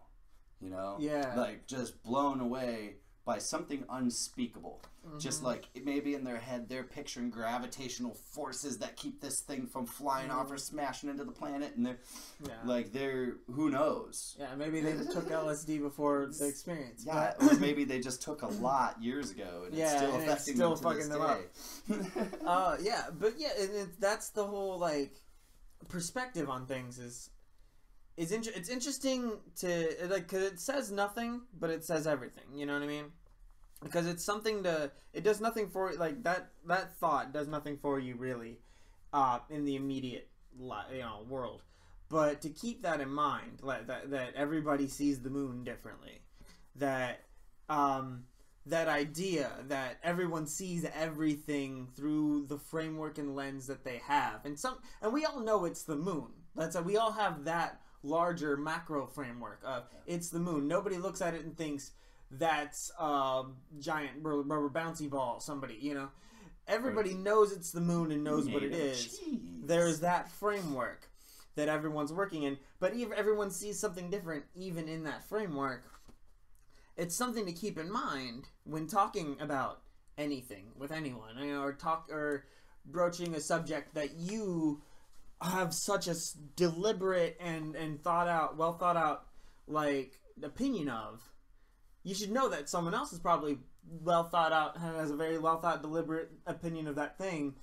you 0.59 0.69
know, 0.69 0.97
Yeah. 0.99 1.33
like 1.35 1.67
just 1.67 2.01
blown 2.03 2.39
away 2.39 2.97
by 3.27 3.37
something 3.37 3.83
unspeakable. 3.89 4.81
Just 5.19 5.41
like 5.43 5.65
it 5.73 5.85
maybe 5.85 6.15
in 6.15 6.23
their 6.23 6.37
head, 6.37 6.67
they're 6.67 6.83
picturing 6.83 7.29
gravitational 7.29 8.13
forces 8.33 8.77
that 8.79 8.97
keep 8.97 9.21
this 9.21 9.41
thing 9.41 9.65
from 9.67 9.85
flying 9.85 10.29
off 10.31 10.51
or 10.51 10.57
smashing 10.57 11.09
into 11.09 11.23
the 11.23 11.31
planet, 11.31 11.73
and 11.77 11.85
they're 11.85 11.99
Yeah. 12.45 12.55
like 12.65 12.91
they're 12.91 13.35
who 13.53 13.69
knows. 13.69 14.35
yeah, 14.39 14.53
maybe 14.55 14.81
they 14.81 14.93
took 15.13 15.29
LSD 15.29 15.79
before 15.79 16.29
the 16.37 16.47
experience. 16.53 17.03
Yeah, 17.05 17.33
but- 17.39 17.51
or 17.53 17.59
maybe 17.59 17.83
they 17.85 17.99
just 17.99 18.21
took 18.21 18.41
a 18.41 18.47
lot 18.47 19.01
years 19.01 19.31
ago, 19.31 19.63
and 19.65 19.67
it's 19.73 19.77
Yeah, 19.77 19.97
still 19.97 20.13
and 20.15 20.23
it's 20.23 20.31
affecting 20.31 20.55
still 20.55 20.75
them 20.75 20.77
to 20.77 20.83
fucking 20.83 21.09
them 21.09 22.07
day. 22.25 22.37
uh, 22.45 22.77
yeah, 22.81 23.05
but 23.17 23.33
yeah, 23.37 23.51
and 23.59 23.73
it, 23.75 24.01
that's 24.01 24.29
the 24.31 24.45
whole 24.45 24.77
like 24.77 25.13
perspective 25.87 26.49
on 26.49 26.65
things 26.65 26.97
is 26.99 27.29
is 28.17 28.31
inter- 28.31 28.51
it's 28.55 28.69
interesting 28.69 29.33
to 29.57 30.07
like 30.09 30.27
cause 30.27 30.41
it 30.41 30.59
says 30.59 30.91
nothing, 30.91 31.41
but 31.57 31.69
it 31.69 31.85
says 31.85 32.07
everything. 32.07 32.45
You 32.55 32.65
know 32.65 32.73
what 32.73 32.83
I 32.83 32.87
mean? 32.87 33.05
Because 33.83 34.07
it's 34.07 34.23
something 34.23 34.63
to 34.63 34.91
it 35.13 35.23
does 35.23 35.39
nothing 35.39 35.69
for 35.69 35.93
like 35.93 36.23
that 36.23 36.49
that 36.65 36.97
thought 36.97 37.31
does 37.31 37.47
nothing 37.47 37.77
for 37.77 37.99
you 37.99 38.15
really, 38.15 38.57
uh, 39.13 39.39
in 39.49 39.65
the 39.65 39.75
immediate 39.75 40.29
you 40.59 40.99
know 40.99 41.25
world. 41.29 41.61
But 42.09 42.41
to 42.41 42.49
keep 42.49 42.81
that 42.81 43.01
in 43.01 43.09
mind, 43.09 43.59
like 43.61 43.87
that 43.87 44.09
that 44.09 44.33
everybody 44.35 44.87
sees 44.87 45.21
the 45.21 45.29
moon 45.29 45.63
differently, 45.63 46.21
that 46.75 47.23
um, 47.69 48.23
that 48.65 48.87
idea 48.87 49.51
that 49.67 49.99
everyone 50.03 50.47
sees 50.47 50.85
everything 50.95 51.87
through 51.95 52.47
the 52.47 52.57
framework 52.57 53.19
and 53.19 53.35
lens 53.35 53.67
that 53.67 53.83
they 53.83 54.01
have 54.05 54.45
and 54.45 54.59
some 54.59 54.77
and 55.01 55.13
we 55.13 55.25
all 55.25 55.39
know 55.39 55.63
it's 55.63 55.83
the 55.83 55.95
moon 55.95 56.27
that's 56.55 56.75
a, 56.75 56.81
we 56.81 56.97
all 56.97 57.11
have 57.13 57.45
that 57.45 57.79
larger 58.07 58.57
macro 58.57 59.05
framework 59.05 59.61
of 59.65 59.83
it's 60.05 60.29
the 60.29 60.39
moon. 60.39 60.67
Nobody 60.67 60.97
looks 60.97 61.21
at 61.21 61.33
it 61.33 61.43
and 61.43 61.55
thinks 61.57 61.91
that's 62.31 62.91
a 62.99 63.43
giant 63.79 64.13
rubber 64.21 64.69
bouncy 64.69 65.09
ball 65.09 65.39
somebody 65.39 65.77
you 65.79 65.93
know? 65.93 66.09
Everybody 66.67 67.13
knows 67.13 67.53
it's 67.53 67.71
the 67.71 67.79
moon 67.79 68.11
and 68.11 68.23
knows 68.23 68.49
what 68.49 68.63
it 68.63 68.73
is. 68.73 69.19
There's 69.63 70.01
that 70.01 70.29
framework 70.29 71.09
that 71.55 71.69
everyone's 71.69 72.11
working 72.11 72.43
in 72.43 72.57
but 72.79 72.93
even 72.93 73.17
everyone 73.17 73.51
sees 73.51 73.79
something 73.79 74.09
different 74.09 74.43
even 74.55 74.87
in 74.87 75.03
that 75.03 75.23
framework. 75.27 75.83
It's 76.97 77.15
something 77.15 77.45
to 77.45 77.53
keep 77.53 77.77
in 77.77 77.91
mind 77.91 78.49
when 78.63 78.87
talking 78.87 79.37
about 79.39 79.81
anything 80.17 80.65
with 80.75 80.91
anyone 80.91 81.37
you 81.39 81.53
know, 81.53 81.61
or 81.61 81.73
talk 81.73 82.09
or 82.11 82.45
broaching 82.85 83.35
a 83.35 83.39
subject 83.39 83.93
that 83.95 84.15
you 84.15 84.81
have 85.41 85.73
such 85.73 86.07
a 86.07 86.15
deliberate 86.55 87.37
and 87.39 87.75
and 87.75 88.01
thought 88.01 88.27
out 88.27 88.57
well 88.57 88.73
thought 88.73 88.97
out 88.97 89.25
like 89.67 90.19
opinion 90.41 90.89
of 90.89 91.21
you 92.03 92.15
should 92.15 92.31
know 92.31 92.49
that 92.49 92.69
someone 92.69 92.93
else 92.93 93.13
is 93.13 93.19
probably 93.19 93.57
well 94.03 94.23
thought 94.23 94.51
out 94.51 94.75
and 94.75 94.95
has 94.95 95.11
a 95.11 95.15
very 95.15 95.37
well 95.37 95.59
thought 95.59 95.81
deliberate 95.81 96.31
opinion 96.45 96.87
of 96.87 96.95
that 96.95 97.17
thing 97.17 97.53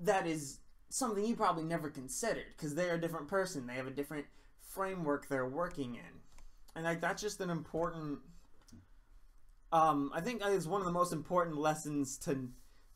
that 0.00 0.26
is 0.26 0.58
something 0.90 1.24
you 1.24 1.34
probably 1.34 1.64
never 1.64 1.90
considered 1.90 2.46
because 2.56 2.74
they're 2.74 2.94
a 2.94 3.00
different 3.00 3.28
person 3.28 3.66
they 3.66 3.74
have 3.74 3.86
a 3.86 3.90
different 3.90 4.26
framework 4.72 5.28
they're 5.28 5.46
working 5.46 5.94
in. 5.94 6.20
And 6.74 6.84
like 6.84 7.00
that's 7.00 7.20
just 7.20 7.40
an 7.40 7.50
important 7.50 8.20
um 9.72 10.10
i 10.14 10.20
think 10.20 10.42
it's 10.44 10.66
one 10.66 10.80
of 10.80 10.86
the 10.86 10.92
most 10.92 11.12
important 11.12 11.56
lessons 11.58 12.16
to 12.18 12.48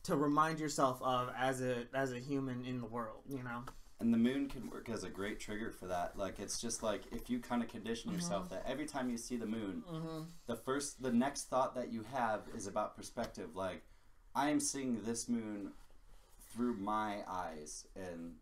to 0.02 0.16
remind 0.16 0.60
yourself 0.60 0.98
of 1.02 1.30
as 1.38 1.60
a 1.60 1.84
as 1.92 2.12
a 2.12 2.18
human 2.18 2.64
in 2.64 2.80
the 2.80 2.86
world 2.86 3.20
you 3.28 3.42
know 3.42 3.64
And 3.98 4.12
the 4.12 4.18
moon 4.18 4.48
can 4.48 4.68
work 4.68 4.90
as 4.90 5.04
a 5.04 5.08
great 5.08 5.40
trigger 5.40 5.70
for 5.70 5.86
that. 5.86 6.18
Like 6.18 6.38
it's 6.38 6.60
just 6.60 6.82
like 6.82 7.02
if 7.12 7.30
you 7.30 7.38
kind 7.38 7.62
of 7.62 7.68
condition 7.68 8.12
yourself 8.12 8.50
that 8.50 8.62
every 8.68 8.84
time 8.84 9.08
you 9.08 9.16
see 9.16 9.36
the 9.36 9.46
moon, 9.46 9.82
the 10.46 10.56
first, 10.56 11.02
the 11.02 11.12
next 11.12 11.44
thought 11.44 11.74
that 11.76 11.90
you 11.92 12.04
have 12.12 12.42
is 12.54 12.66
about 12.66 12.94
perspective. 12.94 13.56
Like 13.56 13.82
I 14.34 14.50
am 14.50 14.60
seeing 14.60 15.02
this 15.02 15.28
moon 15.30 15.72
through 16.52 16.74
my 16.74 17.18
eyes, 17.28 17.86
and 17.96 18.34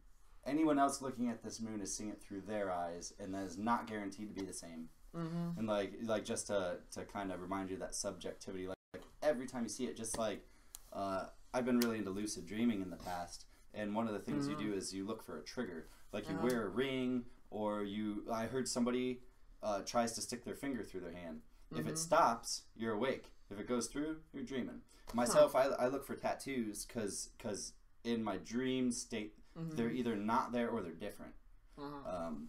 anyone 0.44 0.78
else 0.78 1.00
looking 1.00 1.28
at 1.30 1.42
this 1.42 1.61
moon 1.61 1.80
is 1.80 1.94
seeing 1.94 2.11
it 2.11 2.20
through 2.20 2.42
their 2.42 2.73
eyes, 2.73 3.12
and 3.20 3.32
that 3.34 3.44
is 3.44 3.56
not 3.56 3.87
guaranteed 3.87 4.28
to 4.28 4.40
be 4.40 4.46
the 4.46 4.52
same. 4.52 4.88
mm-hmm. 5.16 5.58
And 5.58 5.68
like, 5.68 5.92
like 6.02 6.25
just 6.25 6.49
to 6.49 6.78
to 6.92 7.04
kind 7.04 7.30
of 7.32 7.40
remind 7.40 7.70
you 7.70 7.76
of 7.76 7.80
that 7.80 7.94
subjectivity. 7.94 8.66
Like, 8.66 8.76
like 8.92 9.04
every 9.23 9.46
time 9.46 9.62
you 9.62 9.68
see 9.68 9.84
it, 9.84 9.96
just 9.96 10.18
like 10.18 10.44
uh, 10.92 11.26
I've 11.52 11.64
been 11.64 11.78
really 11.78 11.99
into 11.99 12.11
lucid 12.11 12.46
dreaming 12.46 12.82
in 12.82 12.90
the 12.90 12.96
past, 12.96 13.46
and 13.75 13.95
one 13.95 14.07
of 14.07 14.12
the 14.14 14.21
things 14.21 14.49
you 14.49 14.57
do 14.57 14.73
is 14.73 14.95
you 14.95 15.04
look 15.04 15.23
for 15.23 15.38
a 15.38 15.43
trigger. 15.43 15.88
Like 16.12 16.28
you 16.28 16.35
Uh-huh. 16.37 16.45
wear 16.47 16.66
a 16.66 16.69
ring, 16.69 17.25
or 17.50 17.83
you. 17.83 18.25
I 18.33 18.47
heard 18.47 18.69
somebody 18.69 19.21
uh, 19.62 19.81
tries 19.83 20.12
to 20.12 20.21
stick 20.23 20.45
their 20.45 20.54
finger 20.54 20.83
through 20.85 21.00
their 21.00 21.12
hand. 21.12 21.40
If 21.75 21.88
it 21.88 21.99
stops, 21.99 22.62
you're 22.76 22.93
awake. 22.95 23.33
If 23.50 23.59
it 23.59 23.66
goes 23.66 23.88
through, 23.88 24.19
you're 24.33 24.45
dreaming. 24.45 24.81
Myself, 25.12 25.54
I, 25.57 25.64
I 25.66 25.88
look 25.88 26.07
for 26.07 26.14
tattoos 26.14 26.85
because 26.85 27.31
because 27.37 27.73
in 28.04 28.23
my 28.23 28.37
dream 28.37 28.93
state, 28.93 29.35
they're 29.57 29.90
either 29.90 30.14
not 30.16 30.52
there 30.52 30.69
or 30.69 30.81
they're 30.83 30.93
different. 30.93 31.33
Um, 31.78 32.49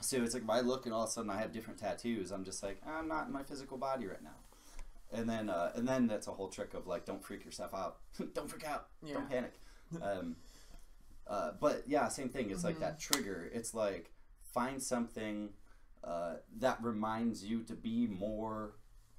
so 0.00 0.22
it's 0.22 0.32
like 0.34 0.44
if 0.44 0.50
I 0.50 0.60
look 0.60 0.86
and 0.86 0.94
all 0.94 1.02
of 1.02 1.08
a 1.08 1.12
sudden 1.12 1.30
I 1.30 1.38
have 1.40 1.52
different 1.52 1.78
tattoos, 1.78 2.30
I'm 2.30 2.44
just 2.44 2.62
like 2.62 2.80
I'm 2.86 3.08
not 3.08 3.26
in 3.26 3.32
my 3.32 3.42
physical 3.42 3.76
body 3.76 4.06
right 4.06 4.22
now. 4.22 4.36
And 5.12 5.28
then 5.28 5.48
uh, 5.50 5.72
and 5.74 5.86
then 5.86 6.06
that's 6.06 6.26
a 6.28 6.32
whole 6.32 6.48
trick 6.48 6.72
of 6.74 6.86
like 6.86 7.04
don't 7.04 7.22
freak 7.24 7.44
yourself 7.44 7.74
out, 7.74 7.98
don't 8.34 8.48
freak 8.48 8.64
out, 8.66 8.86
Yeah. 9.02 9.14
don't 9.14 9.28
panic. 9.28 9.52
Um, 10.02 10.36
uh, 11.26 11.50
but 11.60 11.84
yeah, 11.86 12.08
same 12.08 12.30
thing. 12.30 12.50
It's 12.50 12.64
like 12.64 12.80
that 12.80 12.98
trigger. 12.98 13.50
It's 13.52 13.74
like 13.74 14.10
find 14.54 14.82
something 14.82 15.50
uh, 16.02 16.36
that 16.58 16.82
reminds 16.82 17.44
you 17.44 17.62
to 17.64 17.74
be 17.74 18.06
more 18.06 18.72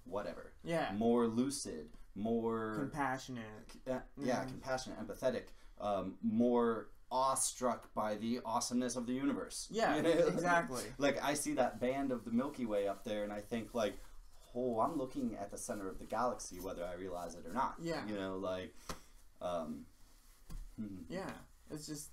whatever, 0.06 0.54
yeah 0.64 0.92
more 0.98 1.28
lucid, 1.28 1.90
more 2.16 2.76
compassionate 2.80 3.46
yeah, 3.86 4.00
yeah, 4.18 4.44
compassionate, 4.46 4.98
empathetic, 5.00 5.44
um, 5.80 6.16
more 6.24 6.90
awestruck 7.12 7.94
by 7.94 8.16
the 8.16 8.40
awesomeness 8.46 8.96
of 8.96 9.06
the 9.06 9.14
universe. 9.14 9.68
Yeah, 9.72 9.96
You 9.98 10.04
know? 10.04 10.10
exactly. 10.10 10.84
like 10.98 11.24
I 11.24 11.34
see 11.34 11.54
that 11.54 11.80
band 11.80 12.12
of 12.12 12.26
the 12.26 12.32
Milky 12.32 12.66
Way 12.66 12.88
up 12.88 13.04
there, 13.04 13.24
and 13.24 13.32
I 13.32 13.42
think 13.42 13.74
like, 13.74 14.00
oh, 14.56 14.80
I'm 14.80 14.98
looking 14.98 15.38
at 15.40 15.52
the 15.52 15.58
center 15.58 15.88
of 15.88 16.00
the 16.00 16.06
galaxy, 16.06 16.60
whether 16.60 16.84
I 16.84 16.94
realize 16.94 17.36
it 17.36 17.46
or 17.46 17.54
not. 17.54 17.76
Yeah. 17.82 18.02
you 18.08 18.16
know, 18.16 18.38
like, 18.38 18.74
um, 19.42 19.86
hmm. 20.80 21.04
yeah 21.10 21.30
it's 21.70 21.86
just 21.88 22.10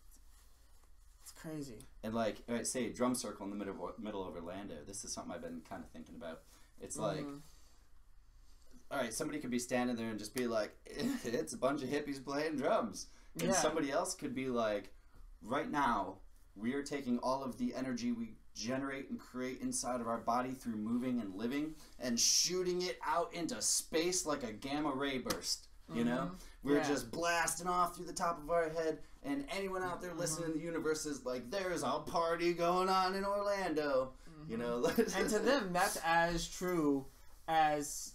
it's 1.23 1.33
crazy 1.33 1.79
and 2.03 2.15
like 2.15 2.37
say 2.63 2.87
a 2.87 2.93
drum 2.93 3.15
circle 3.15 3.45
in 3.45 3.51
the 3.51 3.57
middle 3.57 3.89
of, 3.89 3.99
middle 3.99 4.27
of 4.27 4.35
Orlando. 4.35 4.75
This 4.87 5.05
is 5.05 5.13
something 5.13 5.33
I've 5.33 5.43
been 5.43 5.61
kind 5.69 5.83
of 5.83 5.91
thinking 5.91 6.15
about. 6.17 6.43
It's 6.81 6.97
like. 6.97 7.25
Mhm. 7.25 7.41
All 8.93 8.99
right, 8.99 9.13
somebody 9.13 9.41
could 9.41 9.51
be 9.51 9.59
standing 9.59 9.97
there 9.97 10.11
and 10.11 10.19
just 10.19 10.35
be 10.35 10.47
like, 10.47 10.71
"It's 10.87 11.53
a 11.53 11.59
bunch 11.59 11.83
of 11.83 11.89
hippies 11.89 12.25
playing 12.25 12.57
drums," 12.57 13.09
and 13.35 13.49
Yeah. 13.49 13.53
somebody 13.53 13.91
else 13.91 14.15
could 14.15 14.33
be 14.35 14.47
like, 14.49 14.95
"Right 15.43 15.69
now, 15.69 16.19
we 16.55 16.75
are 16.75 16.85
taking 16.85 17.19
all 17.19 17.43
of 17.43 17.59
the 17.59 17.75
energy 17.75 18.13
we 18.13 18.37
generate 18.55 19.11
and 19.11 19.19
create 19.19 19.61
inside 19.61 20.01
of 20.01 20.07
our 20.07 20.19
body 20.19 20.55
through 20.55 20.77
moving 20.77 21.21
and 21.21 21.35
living, 21.35 21.75
and 21.99 22.21
shooting 22.21 22.83
it 22.83 23.01
out 23.03 23.35
into 23.35 23.61
space 23.61 24.25
like 24.25 24.45
a 24.45 24.53
gamma 24.53 24.93
ray 24.93 25.19
burst." 25.19 25.67
You 25.93 26.05
know, 26.05 26.31
we're 26.67 26.77
Yeah. 26.79 26.89
just 26.89 27.11
blasting 27.11 27.67
off 27.69 27.97
through 27.97 28.07
the 28.07 28.13
top 28.13 28.39
of 28.43 28.51
our 28.51 28.69
head, 28.69 28.99
and 29.23 29.47
anyone 29.51 29.83
out 29.83 30.01
there 30.01 30.13
listening 30.15 30.49
to 30.53 30.59
the 30.59 30.65
universe 30.65 31.07
is 31.07 31.25
like, 31.25 31.51
"There's 31.51 31.83
a 31.83 32.01
party 32.01 32.53
going 32.53 32.89
on 32.89 33.15
in 33.15 33.25
Orlando." 33.25 34.13
You 34.49 34.59
know, 34.59 34.85
and 35.17 35.29
to 35.31 35.39
them 35.41 35.73
that's 35.73 35.97
as 36.05 36.47
true 36.49 37.07
as 37.49 38.15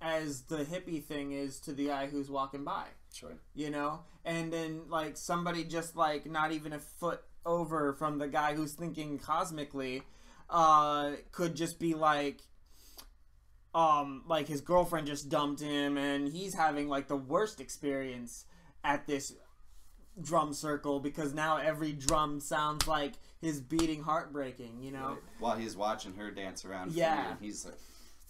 as 0.00 0.42
the 0.42 0.64
hippie 0.64 1.02
thing 1.04 1.32
is 1.32 1.60
to 1.60 1.72
the 1.72 1.86
guy 1.88 2.06
who's 2.06 2.30
walking 2.30 2.64
by 2.64 2.86
sure. 3.12 3.34
you 3.54 3.68
know 3.70 4.00
and 4.24 4.50
then 4.52 4.82
like 4.88 5.16
somebody 5.16 5.64
just 5.64 5.94
like 5.96 6.24
not 6.30 6.52
even 6.52 6.72
a 6.72 6.78
foot 6.78 7.22
over 7.44 7.92
from 7.92 8.16
the 8.18 8.26
guy 8.28 8.54
who's 8.54 8.72
thinking 8.72 9.18
cosmically 9.18 10.02
uh 10.48 11.12
could 11.32 11.54
just 11.54 11.78
be 11.78 11.92
like 11.94 12.40
um 13.74 14.22
like 14.26 14.48
his 14.48 14.60
girlfriend 14.60 15.06
just 15.06 15.28
dumped 15.28 15.60
him 15.60 15.96
and 15.96 16.28
he's 16.28 16.54
having 16.54 16.88
like 16.88 17.06
the 17.08 17.16
worst 17.16 17.60
experience 17.60 18.44
at 18.82 19.06
this 19.06 19.34
drum 20.20 20.52
circle 20.52 20.98
because 21.00 21.32
now 21.32 21.56
every 21.56 21.92
drum 21.92 22.40
sounds 22.40 22.86
like 22.88 23.12
his 23.40 23.60
beating 23.60 24.02
heartbreaking 24.02 24.78
you 24.82 24.90
know 24.90 25.08
Right. 25.10 25.18
While 25.38 25.56
he's 25.56 25.76
watching 25.76 26.14
her 26.14 26.30
dance 26.30 26.64
around, 26.64 26.92
Yeah. 26.92 27.30
and 27.30 27.38
he's 27.40 27.64
like, 27.64 27.78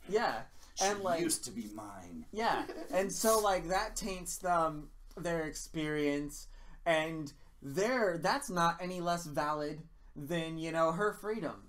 yeah 0.09 0.42
She 0.76 0.85
and 0.85 1.00
like 1.00 1.20
used 1.20 1.44
to 1.47 1.50
be 1.50 1.68
mine. 1.75 2.26
Yeah, 2.32 2.64
and 2.92 3.11
so 3.12 3.38
like 3.40 3.68
that 3.68 3.97
taints 3.97 4.37
them 4.38 4.90
their 5.16 5.42
experience, 5.47 6.47
and 6.87 7.32
their 7.62 8.18
that's 8.18 8.49
not 8.50 8.76
any 8.80 9.00
less 9.00 9.26
valid 9.26 9.80
than 10.14 10.59
you 10.59 10.70
know 10.73 10.92
her 10.92 11.12
freedom 11.14 11.62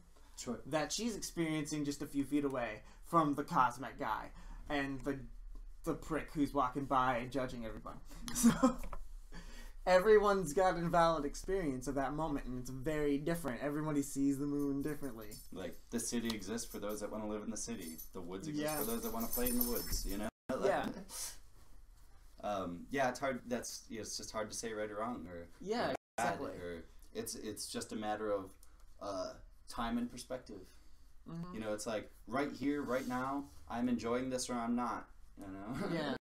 that 0.65 0.91
she's 0.91 1.15
experiencing 1.15 1.85
just 1.85 2.01
a 2.01 2.05
few 2.07 2.23
feet 2.23 2.43
away 2.45 2.81
from 3.11 3.35
the 3.35 3.43
cosmic 3.43 3.99
guy 3.99 4.29
and 4.69 4.99
the 5.01 5.19
the 5.83 5.93
prick 5.93 6.29
who's 6.33 6.53
walking 6.53 6.85
by 6.85 7.17
and 7.17 7.29
judging 7.31 7.65
everyone. 7.65 7.97
So 8.33 8.77
everyone's 9.85 10.53
got 10.53 10.75
an 10.75 10.89
valid 10.91 11.25
experience 11.25 11.87
of 11.87 11.95
that 11.95 12.13
moment, 12.13 12.45
and 12.45 12.59
it's 12.59 12.69
very 12.69 13.17
different. 13.17 13.61
Everybody 13.63 14.01
sees 14.03 14.37
the 14.37 14.45
moon 14.45 14.81
differently. 14.83 15.27
Like 15.51 15.75
the 15.89 15.99
city 15.99 16.27
exists 16.29 16.71
for 16.71 16.77
those 16.79 17.01
that 17.01 17.11
want 17.11 17.23
to 17.23 17.29
live 17.29 17.41
in 17.43 17.49
the 17.49 17.57
city. 17.57 17.97
The 18.13 18.21
woods 18.21 18.47
exist 18.47 18.63
Yeah. 18.65 18.77
for 18.77 18.85
those 18.85 19.01
that 19.03 19.11
want 19.11 19.27
to 19.27 19.33
play 19.33 19.49
in 19.49 19.57
the 19.59 19.65
woods. 19.69 20.05
You 20.09 20.17
know. 20.19 20.27
Yeah. 20.63 20.85
um, 22.43 22.85
yeah, 22.91 23.09
it's 23.09 23.19
hard. 23.19 23.41
That's 23.47 23.83
yeah, 23.89 24.01
it's 24.01 24.17
just 24.17 24.31
hard 24.31 24.49
to 24.51 24.55
say 24.57 24.71
right 24.73 24.89
or 24.89 24.97
wrong 24.97 25.25
or 25.27 25.47
Yeah, 25.59 25.89
or 25.91 25.95
exactly. 26.17 26.51
or 26.51 26.83
it's 27.13 27.35
it's 27.35 27.67
just 27.67 27.91
a 27.91 27.95
matter 27.95 28.31
of 28.31 28.51
uh, 29.01 29.31
time 29.67 29.97
and 29.97 30.09
perspective. 30.11 30.61
Mhm. 31.29 31.53
You 31.53 31.59
know, 31.59 31.73
it's 31.73 31.87
like 31.87 32.11
right 32.27 32.51
here, 32.51 32.81
right 32.81 33.07
now, 33.07 33.45
I'm 33.69 33.89
enjoying 33.89 34.29
this 34.29 34.49
or 34.49 34.53
I'm 34.53 34.75
not. 34.75 35.07
You 35.37 35.45
know. 35.47 35.87
Yeah. 35.93 36.15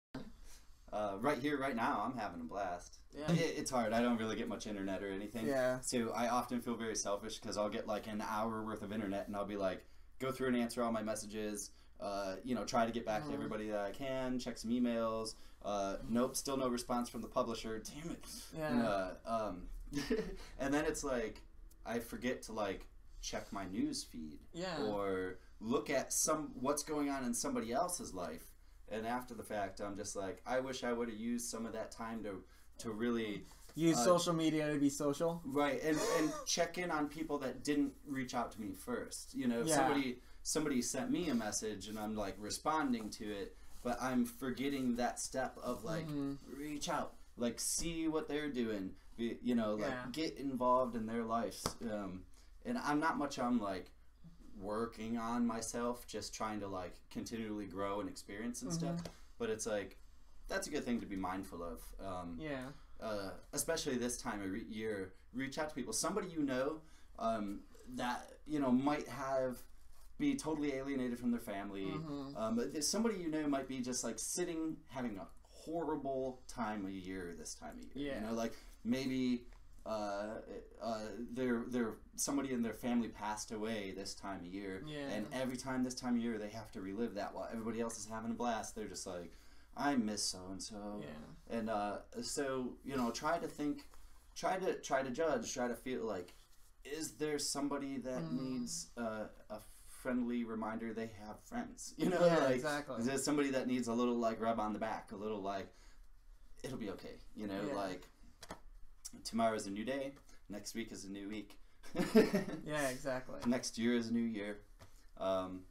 uh, 0.91 1.17
right 1.19 1.37
here, 1.37 1.57
right 1.59 1.75
now, 1.75 2.03
I'm 2.05 2.17
having 2.17 2.41
a 2.41 2.43
blast. 2.43 2.97
Yeah. 3.15 3.31
It, 3.31 3.55
it's 3.57 3.71
hard. 3.71 3.93
I 3.93 4.01
don't 4.01 4.17
really 4.17 4.35
get 4.35 4.47
much 4.47 4.65
internet 4.67 5.03
or 5.03 5.09
anything. 5.11 5.47
Yeah. 5.47 5.79
So 5.81 6.11
I 6.15 6.29
often 6.29 6.61
feel 6.61 6.75
very 6.75 6.95
selfish 6.95 7.39
because 7.39 7.57
I'll 7.57 7.69
get 7.69 7.87
like 7.87 8.07
an 8.07 8.23
hour 8.27 8.63
worth 8.63 8.81
of 8.81 8.91
internet 8.91 9.27
and 9.27 9.35
I'll 9.35 9.45
be 9.45 9.57
like, 9.57 9.85
go 10.19 10.31
through 10.31 10.47
and 10.47 10.57
answer 10.57 10.81
all 10.83 10.91
my 10.91 11.03
messages. 11.03 11.71
Uh, 11.99 12.35
you 12.43 12.55
know, 12.55 12.63
try 12.63 12.85
to 12.85 12.91
get 12.91 13.05
back 13.05 13.23
to 13.25 13.29
Mhm. 13.31 13.33
everybody 13.33 13.69
that 13.69 13.79
I 13.81 13.91
can. 13.91 14.39
Check 14.39 14.57
some 14.57 14.71
emails. 14.71 15.35
Uh, 15.63 15.97
nope, 16.07 16.35
still 16.37 16.55
no 16.57 16.69
response 16.69 17.09
from 17.09 17.21
the 17.21 17.27
publisher. 17.27 17.79
Damn 17.79 18.11
it. 18.11 18.25
Yeah. 18.57 18.67
And, 18.71 18.81
uh, 18.81 19.09
um, 19.25 19.67
and 20.59 20.73
then 20.73 20.85
it's 20.85 21.03
like 21.03 21.41
I 21.85 21.99
forget 21.99 22.41
to 22.43 22.53
like 22.53 22.87
check 23.21 23.51
my 23.51 23.65
news 23.65 24.03
feed 24.03 24.39
Yeah. 24.53 24.83
or 24.83 25.39
look 25.59 25.89
at 25.89 26.13
some 26.13 26.51
what's 26.59 26.83
going 26.83 27.09
on 27.09 27.23
in 27.25 27.33
somebody 27.33 27.71
else's 27.73 28.13
life. 28.13 28.51
And 28.91 29.05
after 29.05 29.33
the 29.35 29.43
fact, 29.43 29.81
I'm 29.81 29.95
just 29.97 30.15
like, 30.15 30.41
I 30.47 30.59
wish 30.59 30.83
I 30.83 30.93
would 30.93 31.09
have 31.09 31.17
used 31.19 31.49
some 31.49 31.65
of 31.65 31.73
that 31.73 31.91
time 31.91 32.23
to 32.23 32.43
to 32.79 32.91
really 32.91 33.45
Use 33.75 33.97
uh, 33.97 34.03
social 34.03 34.33
media 34.33 34.71
to 34.73 34.79
be 34.79 34.89
social. 34.89 35.41
right 35.45 35.81
and 35.83 35.97
and 36.17 36.31
check 36.45 36.77
in 36.77 36.89
on 36.91 37.07
people 37.07 37.37
that 37.39 37.63
didn't 37.63 37.93
reach 38.07 38.33
out 38.33 38.51
to 38.53 38.61
me 38.61 38.71
first. 38.73 39.35
You 39.35 39.47
know, 39.47 39.61
Yeah. 39.63 39.75
somebody 39.75 40.19
somebody 40.43 40.81
sent 40.81 41.11
me 41.11 41.29
a 41.29 41.35
message 41.35 41.87
and 41.89 41.99
I'm 41.99 42.15
like 42.15 42.35
responding 42.39 43.09
to 43.11 43.25
it, 43.31 43.55
but 43.83 44.01
I'm 44.01 44.25
forgetting 44.25 44.95
that 44.95 45.19
step 45.19 45.57
of 45.61 45.83
like 45.83 46.07
Mhm. 46.07 46.37
reach 46.57 46.87
out, 46.89 47.13
like 47.37 47.59
see 47.59 48.07
what 48.07 48.27
they're 48.27 48.49
doing. 48.49 48.95
Be, 49.17 49.37
you 49.43 49.53
know, 49.55 49.75
like 49.75 49.91
Yeah. 49.91 50.07
get 50.13 50.37
involved 50.37 50.95
in 50.95 51.05
their 51.05 51.23
lives. 51.25 51.63
Um, 51.81 52.23
and 52.65 52.77
I'm 52.77 52.99
not 52.99 53.17
much 53.17 53.39
on 53.39 53.59
like 53.59 53.87
working 54.59 55.17
on 55.17 55.45
myself, 55.45 56.05
just 56.07 56.33
trying 56.33 56.59
to 56.59 56.67
like 56.67 56.95
continually 57.11 57.65
grow 57.65 57.99
and 58.01 58.09
experience 58.09 58.61
and 58.61 58.71
stuff. 58.73 58.97
But 59.37 59.49
it's 59.49 59.65
like 59.65 59.97
that's 60.47 60.67
a 60.67 60.69
good 60.71 60.83
thing 60.83 60.99
to 60.99 61.05
be 61.05 61.15
mindful 61.15 61.63
of. 61.63 61.81
Um, 62.05 62.37
Yeah. 62.39 62.65
uh, 62.99 63.31
especially 63.53 63.95
this 63.97 64.17
time 64.17 64.41
of 64.41 64.51
re- 64.51 64.65
year, 64.67 65.13
reach 65.33 65.57
out 65.57 65.69
to 65.69 65.75
people. 65.75 65.93
Somebody 65.93 66.27
you 66.27 66.41
know 66.41 66.81
um, 67.19 67.61
that 67.95 68.29
you 68.47 68.59
know 68.59 68.71
might 68.71 69.07
have 69.07 69.57
be 70.17 70.35
totally 70.35 70.73
alienated 70.73 71.17
from 71.17 71.31
their 71.31 71.39
family. 71.39 71.85
Mhm. 71.85 72.35
Um, 72.35 72.81
somebody 72.81 73.17
you 73.19 73.29
know 73.29 73.47
might 73.47 73.67
be 73.69 73.79
just 73.79 74.03
like 74.03 74.19
sitting 74.19 74.75
having 74.87 75.17
a 75.17 75.27
horrible 75.47 76.41
time 76.47 76.83
of 76.85 76.91
year 76.91 77.35
this 77.37 77.53
time 77.55 77.77
of 77.79 77.95
year. 77.95 78.11
Yeah. 78.13 78.19
You 78.21 78.27
know, 78.27 78.33
like 78.33 78.53
maybe 78.83 79.45
uh, 79.85 80.35
uh, 80.81 80.99
their 81.31 81.63
their 81.67 81.93
somebody 82.15 82.51
in 82.53 82.61
their 82.61 82.73
family 82.73 83.07
passed 83.07 83.51
away 83.51 83.91
this 83.95 84.13
time 84.13 84.41
of 84.41 84.45
year, 84.47 84.83
Yeah. 84.85 85.07
and 85.09 85.25
every 85.33 85.57
time 85.57 85.83
this 85.83 85.95
time 85.95 86.15
of 86.15 86.21
year 86.21 86.37
they 86.37 86.49
have 86.49 86.71
to 86.73 86.81
relive 86.81 87.15
that 87.15 87.33
while 87.33 87.47
everybody 87.51 87.79
else 87.81 87.97
is 87.97 88.05
having 88.05 88.31
a 88.31 88.33
blast. 88.35 88.75
They're 88.75 88.87
just 88.87 89.07
like, 89.07 89.31
I 89.77 89.95
miss 89.95 90.23
so 90.23 90.39
and 90.51 90.61
so. 90.61 91.01
Yeah. 91.01 91.57
And 91.57 91.69
uh, 91.69 91.99
so 92.21 92.73
you 92.83 92.95
know, 92.97 93.11
try 93.11 93.37
to 93.39 93.47
think, 93.47 93.85
try 94.35 94.57
to 94.57 94.73
try 94.75 95.01
to 95.01 95.09
judge, 95.09 95.53
try 95.53 95.67
to 95.67 95.75
feel 95.75 96.03
like, 96.05 96.33
is 96.85 97.11
there 97.13 97.39
somebody 97.39 97.97
that 97.97 98.21
Mm. 98.21 98.39
needs 98.41 98.87
uh, 98.97 99.25
a 99.49 99.59
friendly 99.87 100.43
reminder 100.43 100.93
they 100.93 101.11
have 101.25 101.39
friends? 101.43 101.93
You 101.97 102.09
know, 102.09 102.25
Yeah, 102.25 102.37
like 102.45 102.55
exactly. 102.55 102.97
is 102.99 103.05
there 103.05 103.17
somebody 103.17 103.49
that 103.51 103.67
needs 103.67 103.87
a 103.87 103.93
little 103.93 104.15
like 104.17 104.39
rub 104.41 104.59
on 104.59 104.73
the 104.73 104.79
back, 104.79 105.11
a 105.11 105.15
little 105.15 105.41
like, 105.41 105.67
it'll 106.63 106.77
be 106.77 106.89
okay. 106.91 107.15
You 107.35 107.47
know, 107.47 107.61
Yeah. 107.67 107.75
like 107.75 108.07
tomorrow's 109.23 109.67
a 109.67 109.71
new 109.71 109.83
day, 109.85 110.13
next 110.49 110.75
week 110.75 110.91
is 110.91 111.05
a 111.05 111.09
new 111.09 111.27
week. 111.29 111.57
Yeah, 112.65 112.89
exactly. 112.89 113.39
Next 113.47 113.77
year 113.77 113.95
is 113.95 114.09
a 114.09 114.13
new 114.13 114.19
year. 114.19 114.59
Um, 115.17 115.61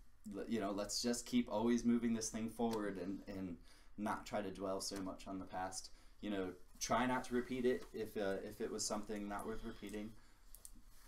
you 0.49 0.61
know, 0.61 0.73
let's 0.73 1.01
just 1.01 1.27
keep 1.27 1.49
always 1.51 1.85
moving 1.85 2.13
this 2.15 2.29
thing 2.29 2.51
forward 2.51 2.99
and, 2.99 3.21
and 3.29 3.57
not 3.97 4.27
try 4.27 4.43
to 4.43 4.51
dwell 4.51 4.81
so 4.81 4.97
much 4.97 5.27
on 5.27 5.39
the 5.39 5.45
past. 5.45 5.91
You 6.21 6.31
know, 6.31 6.49
try 6.81 7.07
not 7.07 7.25
to 7.25 7.35
repeat 7.35 7.65
it 7.65 7.85
if 7.93 8.17
uh, 8.17 8.37
if 8.45 8.61
it 8.61 8.71
was 8.71 8.85
something 8.85 9.29
not 9.29 9.47
worth 9.47 9.65
repeating. 9.65 10.11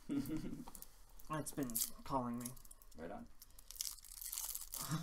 It's 1.38 1.52
been 1.52 1.70
calling 2.02 2.40
me. 2.40 2.46
right 2.98 3.10
on. 3.12 3.24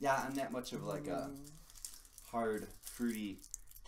Yeah, 0.00 0.20
I'm 0.26 0.34
that 0.34 0.50
much 0.50 0.72
of 0.72 0.82
like 0.82 1.06
a 1.06 1.30
hard 2.28 2.66
fruity 2.82 3.38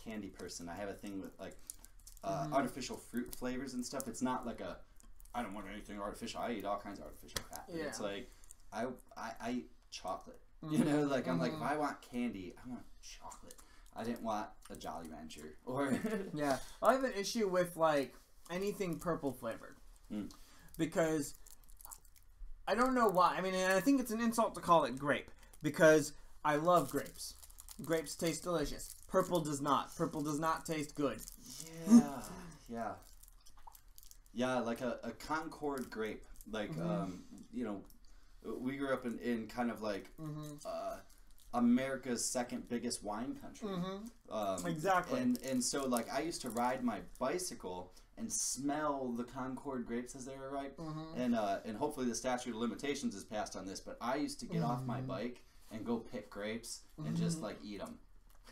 candy 0.04 0.28
person. 0.28 0.68
I 0.68 0.74
have 0.76 0.88
a 0.88 0.94
thing 0.94 1.20
with 1.20 1.38
like 1.38 1.56
uh, 2.22 2.46
Mhm. 2.46 2.52
artificial 2.52 2.96
fruit 2.96 3.34
flavors 3.34 3.74
and 3.74 3.84
stuff. 3.84 4.08
It's 4.08 4.22
not 4.22 4.46
like 4.46 4.60
a 4.60 4.78
I 5.34 5.42
don't 5.42 5.52
want 5.54 5.66
anything 5.68 6.00
artificial. 6.00 6.40
I 6.40 6.52
eat 6.52 6.64
all 6.64 6.78
kinds 6.78 6.98
of 7.00 7.06
artificial 7.06 7.40
crap. 7.48 7.66
But 7.66 7.76
It's 7.76 8.00
like 8.00 8.30
I 8.72 8.86
I, 9.16 9.32
I 9.40 9.50
eat 9.50 9.70
chocolate. 9.90 10.40
You 10.70 10.82
know, 10.82 11.02
like 11.02 11.28
I'm 11.28 11.38
like 11.38 11.52
if 11.52 11.58
Mhm. 11.58 11.70
I 11.72 11.76
want 11.76 12.00
candy, 12.00 12.54
I 12.64 12.68
want 12.68 12.84
chocolate. 13.02 13.54
I 13.94 14.02
didn't 14.04 14.22
want 14.22 14.48
a 14.70 14.76
Jolly 14.76 15.08
Rancher 15.10 15.58
or 15.66 15.92
Yeah, 16.34 16.58
I 16.82 16.94
have 16.94 17.04
an 17.04 17.12
issue 17.12 17.48
with 17.48 17.76
like 17.76 18.14
anything 18.50 18.98
purple 18.98 19.32
flavored 19.32 19.76
Mm. 20.10 20.30
because 20.78 21.34
I 22.66 22.74
don't 22.74 22.94
know 22.94 23.08
why. 23.08 23.34
I 23.36 23.40
mean, 23.42 23.54
and 23.54 23.72
I 23.72 23.80
think 23.80 24.00
it's 24.00 24.10
an 24.10 24.20
insult 24.20 24.54
to 24.54 24.60
call 24.60 24.84
it 24.84 24.98
grape 24.98 25.30
because 25.62 26.12
I 26.44 26.56
love 26.56 26.90
grapes. 26.90 27.34
Grapes 27.82 28.14
taste 28.14 28.42
delicious. 28.42 28.94
Purple 29.14 29.38
does 29.38 29.61
not. 29.61 29.94
Purple 29.94 30.22
does 30.22 30.40
not 30.40 30.66
taste 30.66 30.96
good. 30.96 31.18
yeah, 31.88 32.00
yeah, 32.68 32.92
yeah. 34.33 34.59
Like 34.59 34.81
a, 34.81 34.98
a 35.05 35.12
Concord 35.12 35.88
grape. 35.88 36.24
Like 36.50 36.72
Mhm. 36.74 36.85
um, 36.90 37.22
you 37.53 37.62
know, 37.64 37.81
we 38.59 38.77
grew 38.77 38.92
up 38.92 39.07
in, 39.07 39.20
in 39.20 39.46
kind 39.46 39.70
of 39.70 39.83
like 39.83 40.11
Mm-hmm. 40.20 40.55
uh, 40.66 40.96
America's 41.55 42.24
second 42.29 42.68
biggest 42.68 43.05
wine 43.05 43.37
country. 43.40 43.68
Mm-hmm. 43.68 44.33
Um, 44.35 44.66
Exactly. 44.66 45.20
And 45.20 45.38
and 45.42 45.62
so 45.62 45.87
like 45.87 46.12
I 46.12 46.20
used 46.22 46.40
to 46.42 46.50
ride 46.50 46.83
my 46.83 46.98
bicycle 47.20 47.92
and 48.18 48.33
smell 48.33 49.12
the 49.16 49.22
Concord 49.22 49.87
grapes 49.87 50.16
as 50.16 50.24
they 50.24 50.37
were 50.37 50.50
ripe. 50.50 50.77
Mm-hmm. 50.77 51.20
And 51.20 51.37
uh, 51.37 51.59
and 51.64 51.77
hopefully 51.77 52.07
the 52.07 52.16
statute 52.16 52.50
of 52.50 52.57
limitations 52.57 53.14
is 53.14 53.22
passed 53.22 53.55
on 53.55 53.64
this. 53.64 53.79
But 53.79 53.96
I 54.00 54.16
used 54.16 54.40
to 54.40 54.46
get 54.46 54.64
off 54.64 54.83
my 54.85 55.00
Mhm. 55.03 55.07
bike 55.07 55.42
and 55.70 55.87
go 55.87 55.98
pick 55.98 56.31
grapes 56.31 56.81
and 56.98 57.16
just 57.16 57.40
like 57.40 57.59
eat 57.62 57.79
them. 57.79 57.98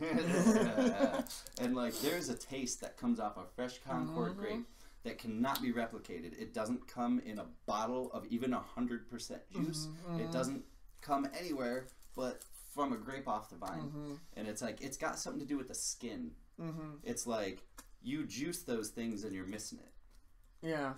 and 1.61 1.75
like 1.77 1.99
there's 2.01 2.29
a 2.29 2.35
taste 2.35 2.81
that 2.81 2.97
comes 2.97 3.21
off 3.21 3.37
a 3.37 3.45
fresh 3.55 3.79
Concord 3.87 4.33
Mhm. 4.33 4.37
grape 4.37 4.67
that 5.05 5.19
cannot 5.19 5.61
be 5.61 5.73
replicated. 5.73 6.41
It 6.41 6.55
doesn't 6.55 6.87
come 6.87 7.21
in 7.21 7.39
a 7.39 7.47
bottle 7.67 8.11
of 8.13 8.27
even 8.27 8.53
hundred 8.53 9.09
percent 9.11 9.43
juice. 9.51 9.89
Mhm, 10.09 10.21
It 10.21 10.33
doesn't 10.33 10.65
come 11.01 11.29
anywhere 11.39 11.89
but 12.15 12.43
from 12.75 12.93
a 12.93 12.97
grape 12.97 13.29
off 13.29 13.51
the 13.51 13.57
vine. 13.57 13.81
Mm-hmm. 13.83 14.15
And 14.37 14.49
it's 14.49 14.63
like 14.63 14.81
it's 14.81 14.97
got 14.97 15.19
something 15.19 15.41
to 15.41 15.47
do 15.47 15.59
with 15.59 15.69
the 15.69 15.75
skin. 15.75 16.33
Mm-hmm. 16.61 16.97
It's 17.05 17.27
like 17.27 17.63
you 18.03 18.25
juice 18.27 18.63
those 18.63 18.91
things 18.91 19.25
and 19.25 19.33
you're 19.35 19.47
missing 19.47 19.79
it. 19.79 19.93
Yeah. 20.67 20.95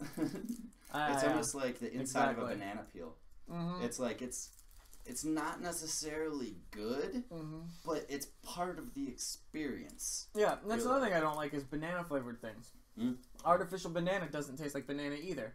it's 0.18 1.24
almost 1.24 1.54
like 1.54 1.78
the 1.78 1.92
inside 1.92 2.30
of 2.36 2.38
a 2.42 2.46
banana 2.46 2.84
peel. 2.92 3.14
Mm-hmm. 3.50 3.82
It's 3.84 3.98
like 3.98 4.22
it's 4.22 4.50
it's 5.06 5.24
not 5.24 5.62
necessarily 5.62 6.56
good, 6.70 7.24
mm-hmm. 7.32 7.60
but 7.84 8.06
it's 8.08 8.26
part 8.42 8.78
of 8.78 8.94
the 8.94 9.08
experience. 9.08 10.28
Yeah, 10.34 10.56
that's 10.66 10.84
Really? 10.84 10.96
another 10.96 11.06
thing 11.06 11.14
I 11.14 11.20
don't 11.20 11.36
like 11.36 11.54
is 11.54 11.64
banana 11.64 12.04
flavored 12.04 12.40
things. 12.40 12.70
Mm. 12.98 13.16
Artificial 13.44 13.90
banana 13.90 14.28
doesn't 14.30 14.56
taste 14.56 14.74
like 14.74 14.86
banana 14.86 15.16
either. 15.20 15.54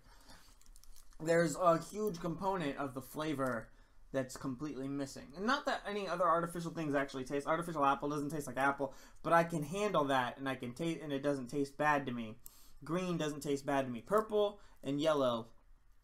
There's 1.20 1.56
a 1.56 1.80
huge 1.80 2.20
component 2.20 2.78
of 2.78 2.94
the 2.94 3.02
flavor 3.02 3.68
that's 4.12 4.36
completely 4.36 4.88
missing. 4.88 5.28
And 5.38 5.46
not 5.46 5.66
that 5.66 5.82
any 5.88 6.08
other 6.08 6.26
artificial 6.26 6.72
things 6.72 6.96
actually 6.96 7.24
taste. 7.24 7.48
Artificial 7.48 7.86
apple 7.86 8.10
doesn't 8.10 8.30
taste 8.30 8.48
like 8.48 8.58
apple, 8.58 8.94
but 9.24 9.34
I 9.34 9.44
can 9.44 9.64
handle 9.64 10.06
that 10.06 10.38
and 10.38 10.50
I 10.50 10.56
can 10.56 10.74
taste 10.74 11.02
and 11.02 11.12
it 11.14 11.24
doesn't 11.24 11.48
taste 11.48 11.78
bad 11.78 12.06
to 12.08 12.12
me. 12.12 12.36
Green 12.84 13.18
doesn't 13.18 13.42
taste 13.42 13.66
bad 13.66 13.86
to 13.86 13.92
me. 13.92 14.02
Purple 14.02 14.60
and 14.84 15.00
yellow, 15.00 15.48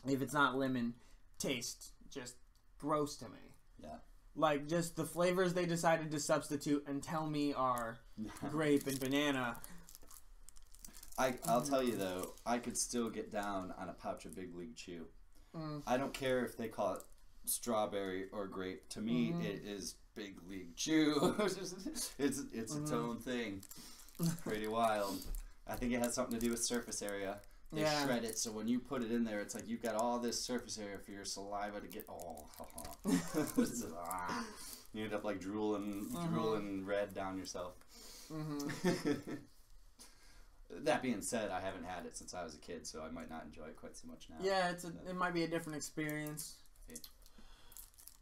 if 0.07 0.21
it's 0.21 0.33
not 0.33 0.57
lemon, 0.57 0.93
taste 1.39 1.91
just 2.09 2.35
gross 2.77 3.15
to 3.17 3.25
me. 3.25 3.39
Yeah. 3.81 3.95
Like 4.35 4.67
just 4.67 4.95
the 4.95 5.05
flavors 5.05 5.53
they 5.53 5.65
decided 5.65 6.11
to 6.11 6.19
substitute 6.19 6.85
and 6.87 7.01
tell 7.01 7.25
me 7.27 7.53
are 7.53 7.97
grape 8.49 8.87
and 8.87 8.99
banana. 8.99 9.57
I 11.17 11.35
I'll 11.47 11.61
tell 11.63 11.81
you 11.81 11.95
though, 11.95 12.33
I 12.45 12.59
could 12.59 12.77
still 12.77 13.09
get 13.09 13.31
down 13.31 13.73
on 13.77 13.89
a 13.89 13.93
pouch 13.93 14.25
of 14.25 14.35
Big 14.35 14.55
League 14.55 14.75
Chew. 14.75 15.07
Mm. 15.55 15.81
I 15.87 15.97
don't 15.97 16.13
care 16.13 16.45
if 16.45 16.55
they 16.57 16.67
call 16.67 16.95
it 16.95 17.01
strawberry 17.45 18.25
or 18.31 18.45
grape. 18.47 18.87
To 18.89 19.01
me, 19.01 19.31
Mhm. 19.31 19.43
it 19.43 19.63
is 19.65 19.95
Big 20.15 20.35
League 20.47 20.75
Chew. 20.75 21.35
it's 21.39 22.13
it's 22.19 22.39
its 22.53 22.73
Mhm. 22.73 22.91
own 22.93 23.19
thing. 23.19 23.63
Pretty 24.41 24.67
wild. 24.67 25.25
I 25.65 25.75
think 25.75 25.93
it 25.93 25.99
has 26.01 26.13
something 26.13 26.37
to 26.39 26.43
do 26.45 26.51
with 26.51 26.63
surface 26.63 27.01
area. 27.01 27.39
They 27.71 27.81
Yeah. 27.81 28.05
shred 28.05 28.23
it, 28.23 28.37
so 28.39 28.51
when 28.51 28.67
you 28.67 28.79
put 28.79 29.01
it 29.03 29.11
in 29.11 29.23
there, 29.25 29.39
it's 29.41 29.53
like 29.53 29.67
you've 29.67 29.81
got 29.81 29.95
all 29.95 30.19
this 30.19 30.39
surface 30.43 30.77
area 30.77 30.97
for 30.99 31.11
your 31.11 31.25
saliva 31.25 31.81
to 31.81 31.87
get. 31.87 32.05
Oh, 32.09 32.45
It's 33.05 33.53
just, 33.55 33.85
ah. 33.97 34.45
you 34.93 35.03
end 35.03 35.13
up 35.13 35.23
like 35.25 35.39
drooling, 35.41 36.07
Mhm. 36.11 36.29
drooling 36.31 36.85
red 36.85 37.13
down 37.13 37.37
yourself. 37.37 37.73
hmm 38.29 38.67
that 40.69 41.01
being 41.01 41.21
said, 41.21 41.49
I 41.51 41.59
haven't 41.61 41.85
had 41.85 42.05
it 42.05 42.17
since 42.17 42.33
I 42.33 42.43
was 42.43 42.53
a 42.55 42.57
kid, 42.57 42.85
so 42.87 43.01
I 43.01 43.09
might 43.09 43.29
not 43.29 43.43
enjoy 43.45 43.65
it 43.65 43.75
quite 43.77 43.95
so 43.97 44.07
much 44.07 44.27
now. 44.29 44.37
Yeah, 44.41 44.69
it's 44.69 44.83
a, 44.85 44.89
it 45.09 45.15
might 45.15 45.33
be 45.33 45.43
a 45.43 45.47
different 45.47 45.77
experience. 45.77 46.55
Yeah. 46.89 46.95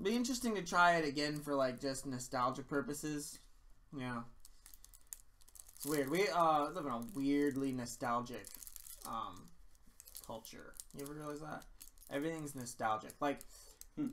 Be 0.01 0.15
interesting 0.15 0.55
to 0.55 0.62
try 0.62 0.97
it 0.97 1.05
again 1.08 1.39
for 1.39 1.55
like 1.55 1.79
just 1.79 2.05
nostalgia 2.05 2.63
purposes. 2.63 3.39
Yeah. 3.97 4.23
It's 5.77 5.86
weird. 5.86 6.10
We 6.10 6.27
uh 6.29 6.69
live 6.71 6.86
in 6.86 6.91
a 6.91 7.01
weirdly 7.15 7.71
nostalgic 7.71 8.47
um 9.08 9.48
culture. 10.26 10.74
You 10.96 11.04
ever 11.04 11.13
realize 11.13 11.39
that? 11.41 11.63
Everything's 12.12 12.56
nostalgic. 12.56 13.13
Like 13.20 13.39
Hmm. 13.96 14.08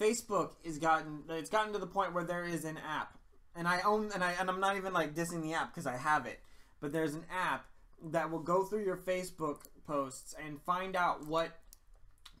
Facebook 0.00 0.52
is 0.64 0.78
gotten 0.78 1.24
it's 1.28 1.50
gotten 1.50 1.72
to 1.72 1.78
the 1.78 1.86
point 1.86 2.12
where 2.14 2.24
there 2.24 2.44
is 2.44 2.64
an 2.64 2.78
app. 2.78 3.18
And 3.54 3.66
I 3.66 3.80
own 3.82 4.10
and 4.12 4.22
I 4.22 4.32
and 4.32 4.48
I'm 4.48 4.60
not 4.60 4.76
even 4.76 4.92
like 4.92 5.14
dissing 5.14 5.42
the 5.42 5.54
app 5.54 5.72
because 5.74 5.86
I 5.86 5.96
have 5.96 6.26
it. 6.26 6.40
But 6.80 6.92
there's 6.92 7.14
an 7.14 7.24
app 7.30 7.66
that 8.04 8.30
will 8.30 8.38
go 8.40 8.64
through 8.64 8.84
your 8.84 8.96
Facebook 8.96 9.62
posts 9.86 10.34
and 10.42 10.60
find 10.62 10.96
out 10.96 11.26
what 11.26 11.50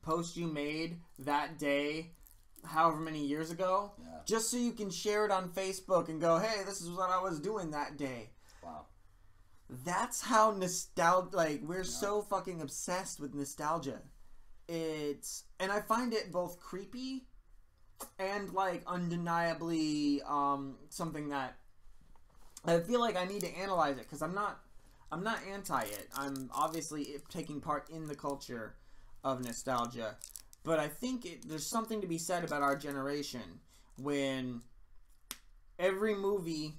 post 0.02 0.36
you 0.36 0.46
made 0.46 0.98
that 1.18 1.58
day, 1.58 2.12
however 2.64 2.98
many 3.00 3.26
years 3.26 3.50
ago, 3.50 3.92
Yeah. 3.98 4.20
just 4.24 4.50
so 4.50 4.56
you 4.56 4.72
can 4.72 4.88
share 4.90 5.26
it 5.26 5.30
on 5.30 5.50
Facebook 5.50 6.08
and 6.08 6.18
go, 6.20 6.38
hey, 6.38 6.62
this 6.64 6.80
is 6.80 6.88
what 6.90 7.10
I 7.10 7.20
was 7.20 7.38
doing 7.40 7.72
that 7.72 7.98
day. 7.98 8.30
That's 9.84 10.20
how 10.22 10.50
nostalgia, 10.50 11.36
like, 11.36 11.60
we're 11.62 11.84
so 11.84 12.22
fucking 12.22 12.60
obsessed 12.60 13.20
with 13.20 13.34
nostalgia. 13.34 14.00
It's, 14.68 15.44
and 15.58 15.70
I 15.70 15.80
find 15.80 16.12
it 16.12 16.32
both 16.32 16.58
creepy 16.58 17.26
and, 18.18 18.52
like, 18.52 18.82
undeniably 18.86 20.22
um, 20.26 20.76
something 20.88 21.28
that 21.28 21.56
I 22.64 22.80
feel 22.80 23.00
like 23.00 23.16
I 23.16 23.24
need 23.24 23.40
to 23.40 23.56
analyze 23.56 23.96
it 23.96 24.02
because 24.02 24.22
I'm 24.22 24.34
not, 24.34 24.60
I'm 25.10 25.22
not 25.22 25.38
anti 25.50 25.82
it. 25.82 26.08
I'm 26.16 26.50
obviously 26.52 27.16
taking 27.28 27.60
part 27.60 27.88
in 27.90 28.06
the 28.06 28.14
culture 28.14 28.74
of 29.24 29.44
nostalgia, 29.44 30.16
but 30.64 30.78
I 30.78 30.88
think 30.88 31.24
it, 31.24 31.48
there's 31.48 31.66
something 31.66 32.00
to 32.00 32.06
be 32.06 32.18
said 32.18 32.44
about 32.44 32.62
our 32.62 32.76
generation 32.76 33.60
when 33.96 34.62
every 35.78 36.14
movie, 36.14 36.74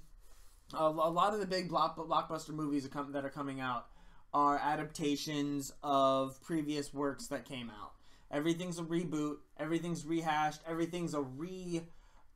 a, 0.74 0.88
lot 0.88 1.34
of 1.34 1.40
the 1.40 1.46
big 1.46 1.68
block, 1.68 1.96
blockbuster 1.96 2.50
movies 2.50 2.88
that 3.10 3.24
are 3.24 3.30
coming 3.30 3.60
out 3.60 3.86
are 4.34 4.58
adaptations 4.58 5.72
of 5.82 6.40
previous 6.42 6.92
works 6.94 7.26
that 7.28 7.44
came 7.44 7.70
out. 7.70 7.92
Everything's 8.30 8.78
a 8.78 8.82
reboot. 8.82 9.36
Everything's 9.58 10.06
rehashed. 10.06 10.60
Everything's 10.66 11.14
a 11.14 11.20
re, 11.20 11.82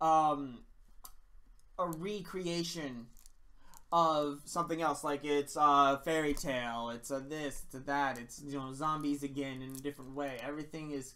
um, 0.00 0.58
a 1.78 1.86
recreation 1.86 3.06
of 3.90 4.42
something 4.44 4.82
else. 4.82 5.02
Like 5.02 5.24
it's 5.24 5.56
a 5.58 6.00
fairy 6.04 6.34
tale. 6.34 6.90
It's 6.94 7.10
a 7.10 7.20
this. 7.20 7.62
It's 7.66 7.74
a 7.74 7.80
that. 7.80 8.18
It's 8.18 8.42
you 8.44 8.58
know 8.58 8.72
zombies 8.74 9.22
again 9.22 9.62
in 9.62 9.70
a 9.70 9.78
different 9.78 10.14
way. 10.14 10.36
Everything 10.42 10.90
is 10.90 11.14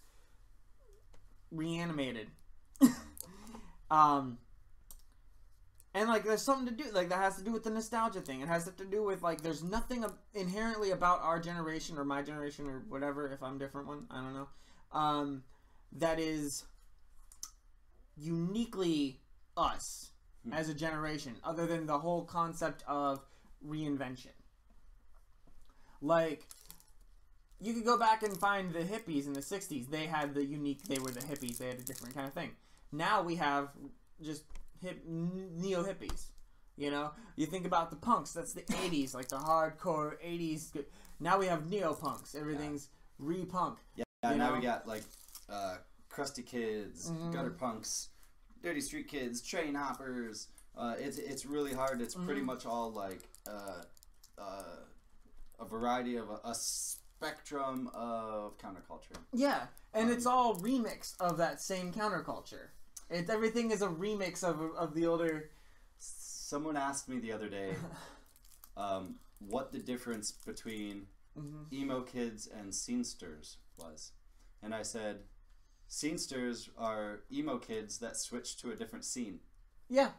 reanimated. 1.50 2.28
um, 3.90 4.38
and 5.94 6.08
like 6.08 6.24
there's 6.24 6.42
something 6.42 6.66
to 6.74 6.82
do 6.82 6.90
like 6.92 7.08
that 7.08 7.18
has 7.18 7.36
to 7.36 7.44
do 7.44 7.52
with 7.52 7.64
the 7.64 7.70
nostalgia 7.70 8.20
thing. 8.20 8.40
It 8.40 8.48
has 8.48 8.64
to 8.70 8.84
do 8.84 9.02
with 9.02 9.22
like 9.22 9.40
there's 9.40 9.62
nothing 9.62 10.04
inherently 10.34 10.90
about 10.90 11.20
our 11.22 11.38
generation 11.40 11.98
or 11.98 12.04
my 12.04 12.22
generation 12.22 12.66
or 12.66 12.82
whatever. 12.88 13.28
If 13.28 13.42
I'm 13.42 13.56
a 13.56 13.58
different 13.58 13.86
one, 13.86 14.06
I 14.10 14.16
don't 14.22 14.34
know. 14.34 14.48
Um, 14.92 15.44
that 15.92 16.18
is 16.18 16.64
uniquely 18.16 19.20
us 19.56 20.10
Hmm. 20.44 20.54
as 20.54 20.68
a 20.68 20.74
generation, 20.74 21.36
other 21.44 21.66
than 21.66 21.86
the 21.86 21.98
whole 21.98 22.24
concept 22.24 22.82
of 22.86 23.20
reinvention. 23.66 24.32
Like, 26.00 26.46
you 27.60 27.74
could 27.74 27.84
go 27.84 27.98
back 27.98 28.22
and 28.22 28.36
find 28.38 28.72
the 28.72 28.80
hippies 28.80 29.26
in 29.26 29.34
the 29.34 29.42
60s. 29.42 29.90
They 29.90 30.06
had 30.06 30.32
the 30.32 30.44
unique, 30.44 30.84
they 30.84 30.98
were 30.98 31.10
the 31.10 31.20
hippies, 31.20 31.58
they 31.58 31.68
had 31.68 31.78
a 31.78 31.82
different 31.82 32.14
kind 32.14 32.26
of 32.26 32.32
thing. 32.32 32.52
Now 32.90 33.22
we 33.22 33.36
have 33.36 33.68
just 34.22 34.44
hip, 34.80 35.02
neo 35.06 35.82
hippies. 35.82 36.26
You 36.76 36.90
know, 36.90 37.10
you 37.36 37.46
think 37.46 37.66
about 37.66 37.90
the 37.90 37.96
punks, 37.96 38.32
that's 38.32 38.52
the 38.54 38.62
80s, 38.62 39.14
like 39.14 39.28
the 39.28 39.36
hardcore 39.36 40.14
80s. 40.24 40.72
Now 41.18 41.38
we 41.38 41.46
have 41.46 41.68
neo 41.68 41.92
punks. 41.92 42.34
Everything's 42.34 42.88
re 43.18 43.44
punk. 43.44 43.78
Yeah, 43.96 44.04
now 44.22 44.36
know? 44.36 44.54
we 44.54 44.60
got 44.60 44.86
like 44.88 45.02
uh, 45.48 45.76
crusty 46.08 46.42
kids, 46.42 47.10
Mhm. 47.10 47.32
gutter 47.32 47.50
punks, 47.50 48.08
dirty 48.62 48.80
street 48.80 49.08
kids, 49.08 49.42
train 49.42 49.74
hoppers. 49.74 50.48
Uh, 50.76 50.94
it's 50.98 51.18
it's 51.18 51.44
really 51.44 51.74
hard. 51.74 52.00
It's 52.00 52.14
pretty 52.14 52.40
Mhm. 52.40 52.46
much 52.46 52.64
all 52.66 52.90
like 52.92 53.28
uh, 53.46 53.82
uh, 54.38 54.76
a 55.58 55.64
variety 55.66 56.16
of 56.16 56.30
a, 56.30 56.40
a 56.44 56.54
spectrum 56.54 57.90
of 57.92 58.56
counterculture. 58.56 59.18
Yeah, 59.32 59.66
and 59.92 60.06
Um, 60.08 60.16
it's 60.16 60.24
all 60.24 60.54
remix 60.56 61.14
of 61.20 61.36
that 61.38 61.60
same 61.60 61.92
counterculture. 61.92 62.68
It, 63.10 63.28
everything 63.28 63.70
is 63.70 63.82
a 63.82 63.88
remix 63.88 64.42
of, 64.44 64.60
of 64.76 64.94
the 64.94 65.06
older. 65.06 65.50
Someone 65.98 66.76
asked 66.76 67.08
me 67.08 67.18
the 67.18 67.32
other 67.32 67.48
day 67.48 67.74
um, 68.76 69.16
what 69.38 69.72
the 69.72 69.78
difference 69.78 70.32
between 70.32 71.06
Mhm. 71.38 71.72
emo 71.72 72.00
kids 72.02 72.48
and 72.48 72.72
scenesters 72.72 73.56
was, 73.78 74.10
and 74.62 74.74
I 74.74 74.82
said, 74.82 75.20
scenesters 75.88 76.68
are 76.76 77.20
emo 77.32 77.56
kids 77.58 77.98
that 77.98 78.16
switch 78.16 78.56
to 78.58 78.72
a 78.72 78.76
different 78.76 79.04
scene. 79.04 79.38
Yeah, 79.88 80.10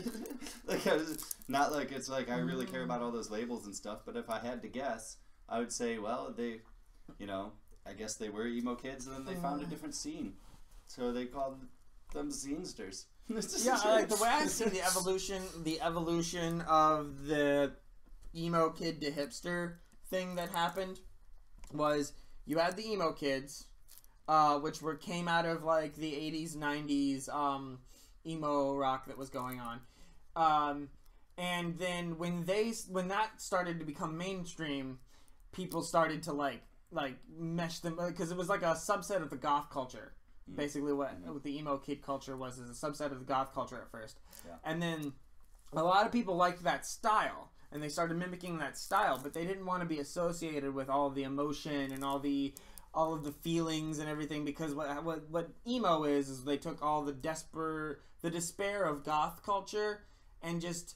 like 0.66 0.86
I 0.86 0.96
was, 0.96 1.34
not 1.48 1.70
like 1.72 1.92
it's 1.92 2.08
like 2.08 2.30
I 2.30 2.38
really 2.38 2.64
care 2.64 2.82
about 2.82 3.02
all 3.02 3.10
those 3.10 3.30
labels 3.30 3.66
and 3.66 3.74
stuff, 3.74 4.00
but 4.06 4.16
if 4.16 4.30
I 4.30 4.38
had 4.38 4.62
to 4.62 4.68
guess, 4.68 5.18
I 5.48 5.58
would 5.58 5.70
say, 5.72 5.98
well, 5.98 6.32
they, 6.34 6.62
you 7.18 7.26
know, 7.26 7.52
I 7.86 7.92
guess 7.92 8.14
they 8.16 8.30
were 8.30 8.46
emo 8.46 8.74
kids, 8.74 9.06
and 9.06 9.14
then 9.14 9.24
they 9.26 9.34
found 9.40 9.62
a 9.62 9.66
different 9.66 9.94
scene, 9.94 10.32
so 10.86 11.12
they 11.12 11.26
called 11.26 11.60
them 12.14 12.30
scenesters. 12.30 13.04
yeah. 13.28 13.76
Like 13.84 14.08
the 14.08 14.16
way 14.16 14.28
I 14.28 14.46
see 14.46 14.68
the 14.68 14.82
evolution, 14.86 15.42
the 15.62 15.80
evolution 15.80 16.62
of 16.62 17.26
the 17.26 17.72
emo 18.34 18.70
kid 18.70 19.00
to 19.02 19.10
hipster 19.10 19.74
thing 20.08 20.34
that 20.36 20.50
happened 20.50 21.00
was 21.72 22.12
you 22.46 22.58
had 22.58 22.76
the 22.76 22.90
emo 22.90 23.12
kids, 23.12 23.66
uh, 24.28 24.58
which 24.58 24.80
were 24.82 24.94
came 24.94 25.28
out 25.28 25.46
of 25.46 25.64
like 25.64 25.96
the 25.96 26.12
'80s, 26.12 26.56
'90s 26.56 27.28
um, 27.34 27.78
emo 28.26 28.74
rock 28.74 29.06
that 29.06 29.18
was 29.18 29.30
going 29.30 29.60
on. 29.60 29.80
Um, 30.36 30.88
and 31.36 31.78
then 31.78 32.18
when 32.18 32.44
they 32.44 32.72
when 32.90 33.08
that 33.08 33.40
started 33.40 33.78
to 33.80 33.84
become 33.84 34.16
mainstream, 34.16 34.98
people 35.52 35.82
started 35.82 36.22
to 36.24 36.32
like 36.32 36.62
like 36.90 37.16
mesh 37.36 37.80
them 37.80 37.98
because 38.06 38.30
it 38.30 38.36
was 38.36 38.48
like 38.48 38.62
a 38.62 38.74
subset 38.74 39.22
of 39.22 39.30
the 39.30 39.36
goth 39.36 39.70
culture. 39.70 40.12
Mm. 40.50 40.56
Basically, 40.56 40.92
what, 40.92 41.22
Mhm. 41.22 41.32
what 41.32 41.42
the 41.42 41.56
emo 41.56 41.78
kid 41.78 42.02
culture 42.02 42.36
was 42.36 42.58
is 42.58 42.70
a 42.70 42.86
subset 42.86 43.12
of 43.12 43.18
the 43.18 43.24
goth 43.24 43.52
culture 43.54 43.80
at 43.80 43.90
first, 43.90 44.20
Yeah. 44.46 44.56
and 44.64 44.82
then 44.82 45.14
a 45.72 45.82
lot 45.82 46.06
of 46.06 46.12
people 46.12 46.36
liked 46.36 46.62
that 46.64 46.86
style 46.86 47.50
and 47.72 47.82
they 47.82 47.88
started 47.88 48.16
mimicking 48.16 48.58
that 48.58 48.78
style, 48.78 49.18
but 49.20 49.32
they 49.32 49.44
didn't 49.46 49.66
want 49.66 49.80
to 49.82 49.88
be 49.88 49.98
associated 49.98 50.72
with 50.74 50.88
all 50.88 51.10
the 51.10 51.24
emotion 51.24 51.90
and 51.92 52.04
all 52.04 52.18
the 52.18 52.54
all 52.96 53.12
of 53.12 53.24
the 53.24 53.32
feelings 53.32 53.98
and 53.98 54.08
everything 54.08 54.44
because 54.44 54.72
what 54.72 55.02
what 55.02 55.28
what 55.28 55.50
emo 55.66 56.04
is 56.04 56.28
is 56.28 56.44
they 56.44 56.56
took 56.56 56.80
all 56.80 57.02
the 57.02 57.12
despair 57.12 57.98
the 58.20 58.30
despair 58.30 58.84
of 58.84 59.02
goth 59.02 59.42
culture 59.42 60.04
and 60.42 60.60
just 60.60 60.94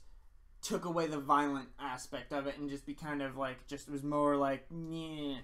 took 0.62 0.84
away 0.84 1.08
the 1.08 1.18
violent 1.18 1.68
aspect 1.80 2.32
of 2.32 2.46
it 2.46 2.56
and 2.56 2.70
just 2.70 2.86
be 2.86 2.94
kind 2.94 3.20
of 3.20 3.36
like 3.36 3.66
just 3.66 3.88
it 3.88 3.90
was 3.90 4.04
more 4.04 4.36
like 4.36 4.64
yeah 4.70 5.38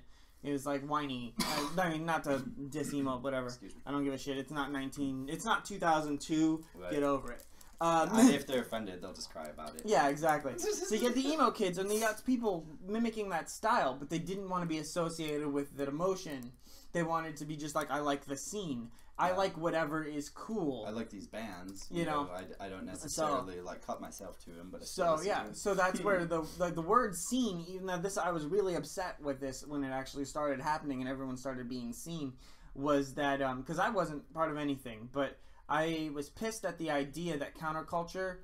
it 0.45 0.53
was 0.53 0.67
like 0.67 0.87
whiny 0.87 1.35
I, 1.41 1.69
I 1.79 1.91
mean 1.91 2.07
not 2.07 2.25
to 2.25 2.43
diss 2.69 2.93
emo 2.95 3.19
whatever. 3.19 3.53
I 3.87 3.91
don't 3.91 4.05
give 4.05 4.15
a 4.15 4.19
shit 4.19 4.39
it's 4.39 4.53
not 4.53 4.71
19 4.71 5.29
it's 5.29 5.45
not 5.45 5.65
2002 5.65 6.65
Right. 6.77 6.93
get 6.93 7.03
over 7.03 7.33
it 7.33 7.45
um, 7.81 8.09
if 8.31 8.47
they're 8.47 8.63
offended, 8.63 9.03
they'll 9.03 9.13
just 9.13 9.31
cry 9.31 9.45
about 9.45 9.75
it. 9.75 9.83
yeah, 9.85 10.09
exactly. 10.09 10.53
So 10.59 10.95
you 10.95 11.01
get 11.01 11.15
the 11.15 11.27
emo 11.29 11.51
kids, 11.51 11.77
and 11.79 11.93
you 11.93 12.01
got 12.01 12.25
people 12.25 12.65
mimicking 12.87 13.29
that 13.31 13.51
style, 13.51 13.97
but 13.99 14.09
they 14.11 14.19
didn't 14.19 14.49
want 14.49 14.63
to 14.63 14.69
be 14.69 14.79
associated 14.79 15.53
with 15.53 15.77
that 15.77 15.89
emotion. 15.89 16.53
They 16.95 17.03
wanted 17.03 17.37
to 17.39 17.45
be 17.45 17.57
just 17.57 17.75
like, 17.75 17.91
I 17.91 17.99
like 17.99 18.25
the 18.25 18.37
scene. 18.37 18.91
I 19.19 19.31
Yeah. 19.31 19.37
like 19.37 19.59
whatever 19.59 20.03
is 20.05 20.29
cool. 20.31 20.87
I 20.87 20.91
like 20.91 21.11
these 21.11 21.27
bands. 21.27 21.87
You 21.91 22.05
know. 22.05 22.31
I, 22.33 22.65
I 22.65 22.69
don't 22.69 22.87
necessarily 22.87 23.61
like 23.61 23.85
cut 23.87 24.01
myself 24.01 24.43
to 24.45 24.51
them, 24.51 24.71
but 24.73 24.87
So 24.87 25.21
yeah, 25.23 25.53
so 25.53 25.75
that's 25.75 26.01
where 26.01 26.25
the, 26.35 26.43
the 26.59 26.71
the 26.71 26.81
word 26.83 27.15
"scene." 27.15 27.65
Even 27.69 27.87
though 27.87 27.99
this, 27.99 28.17
I 28.17 28.31
was 28.31 28.47
really 28.47 28.75
upset 28.77 29.21
with 29.21 29.41
this 29.41 29.65
when 29.67 29.85
it 29.85 29.91
actually 29.91 30.25
started 30.25 30.61
happening 30.61 31.01
and 31.01 31.09
everyone 31.11 31.37
started 31.37 31.69
being 31.69 31.93
seen. 31.93 32.33
Was 32.75 33.15
that 33.15 33.43
um 33.43 33.61
because 33.61 33.79
I 33.79 33.91
wasn't 33.91 34.33
part 34.33 34.51
of 34.51 34.57
anything, 34.57 35.09
but 35.13 35.37
I 35.69 36.11
was 36.15 36.29
pissed 36.31 36.65
at 36.65 36.79
the 36.79 36.91
idea 36.91 37.37
that 37.39 37.57
counterculture 37.57 38.39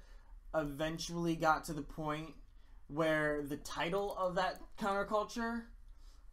eventually 0.54 1.36
got 1.36 1.64
to 1.64 1.72
the 1.72 1.82
point 1.82 2.34
where 2.88 3.42
the 3.42 3.56
title 3.56 4.16
of 4.18 4.34
that 4.36 4.60
counterculture 4.78 5.62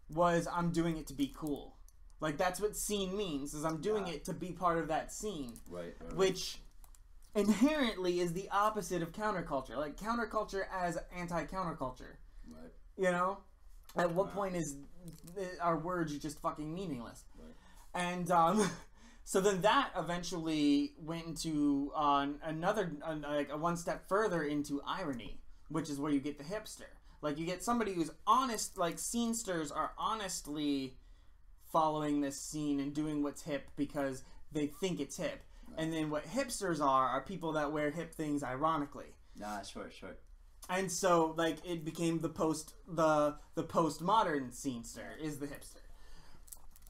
was 0.09 0.47
I'm 0.51 0.71
doing 0.71 0.97
it 0.97 1.07
to 1.07 1.13
be 1.13 1.31
cool. 1.35 1.76
Like 2.19 2.37
that's 2.37 2.59
what 2.59 2.75
scene 2.75 3.15
means 3.15 3.53
is 3.53 3.63
I'm 3.63 3.77
doing 3.81 4.07
Yeah. 4.07 4.13
it 4.13 4.25
to 4.25 4.33
be 4.33 4.51
part 4.51 4.77
of 4.79 4.87
that 4.87 5.11
scene, 5.11 5.53
Right. 5.69 5.95
right. 6.01 6.15
which 6.15 6.59
inherently 7.35 8.19
is 8.19 8.33
the 8.33 8.49
opposite 8.49 9.01
of 9.01 9.11
counterculture. 9.11 9.77
Like 9.77 9.97
counterculture 9.97 10.63
as 10.71 10.97
anti-counterculture. 11.15 12.15
Right. 12.49 12.71
You 12.97 13.11
know? 13.11 13.37
At 13.95 14.13
what 14.13 14.27
Wow. 14.27 14.33
point 14.33 14.55
is 14.55 14.75
our 15.61 15.77
words 15.77 16.17
just 16.17 16.39
fucking 16.39 16.73
meaningless? 16.73 17.23
Right. 17.37 17.53
And 17.93 18.29
um, 18.31 18.69
so 19.23 19.39
then 19.41 19.61
that 19.61 19.91
eventually 19.95 20.95
went 20.99 21.25
into 21.25 21.91
uh, 21.95 22.27
another, 22.43 22.91
uh, 23.03 23.15
like 23.23 23.49
a 23.51 23.57
one 23.57 23.77
step 23.77 24.07
further 24.07 24.43
into 24.43 24.81
irony, 24.85 25.39
which 25.69 25.89
is 25.89 25.99
where 25.99 26.11
you 26.11 26.19
get 26.19 26.37
the 26.37 26.43
hipster. 26.43 26.89
Like 27.21 27.37
you 27.37 27.45
get 27.45 27.63
somebody 27.63 27.93
who's 27.93 28.11
honest, 28.25 28.77
like 28.77 28.97
scenesters 28.97 29.75
are 29.75 29.91
honestly 29.97 30.97
following 31.81 32.21
this 32.21 32.39
scene 32.41 32.79
and 32.79 32.91
doing 32.93 33.21
what's 33.21 33.43
hip 33.43 33.69
because 33.75 34.23
they 34.51 34.65
think 34.65 34.99
it's 34.99 35.17
hip. 35.17 35.43
And 35.77 35.93
then 35.93 36.09
what 36.09 36.25
hipsters 36.25 36.81
are 36.81 37.07
are 37.07 37.21
people 37.21 37.51
that 37.53 37.71
wear 37.71 37.91
hip 37.91 38.13
things 38.15 38.41
ironically 38.43 39.11
Nah, 39.39 39.61
sure, 39.61 39.91
sure. 39.91 40.15
and 40.69 40.91
so 40.91 41.35
like 41.37 41.57
it 41.63 41.85
became 41.85 42.19
the 42.19 42.29
post 42.29 42.73
the 42.87 43.35
the 43.53 43.63
postmodern 43.63 44.51
scenester 44.51 45.09
is 45.21 45.37
the 45.37 45.45
hipster 45.45 45.83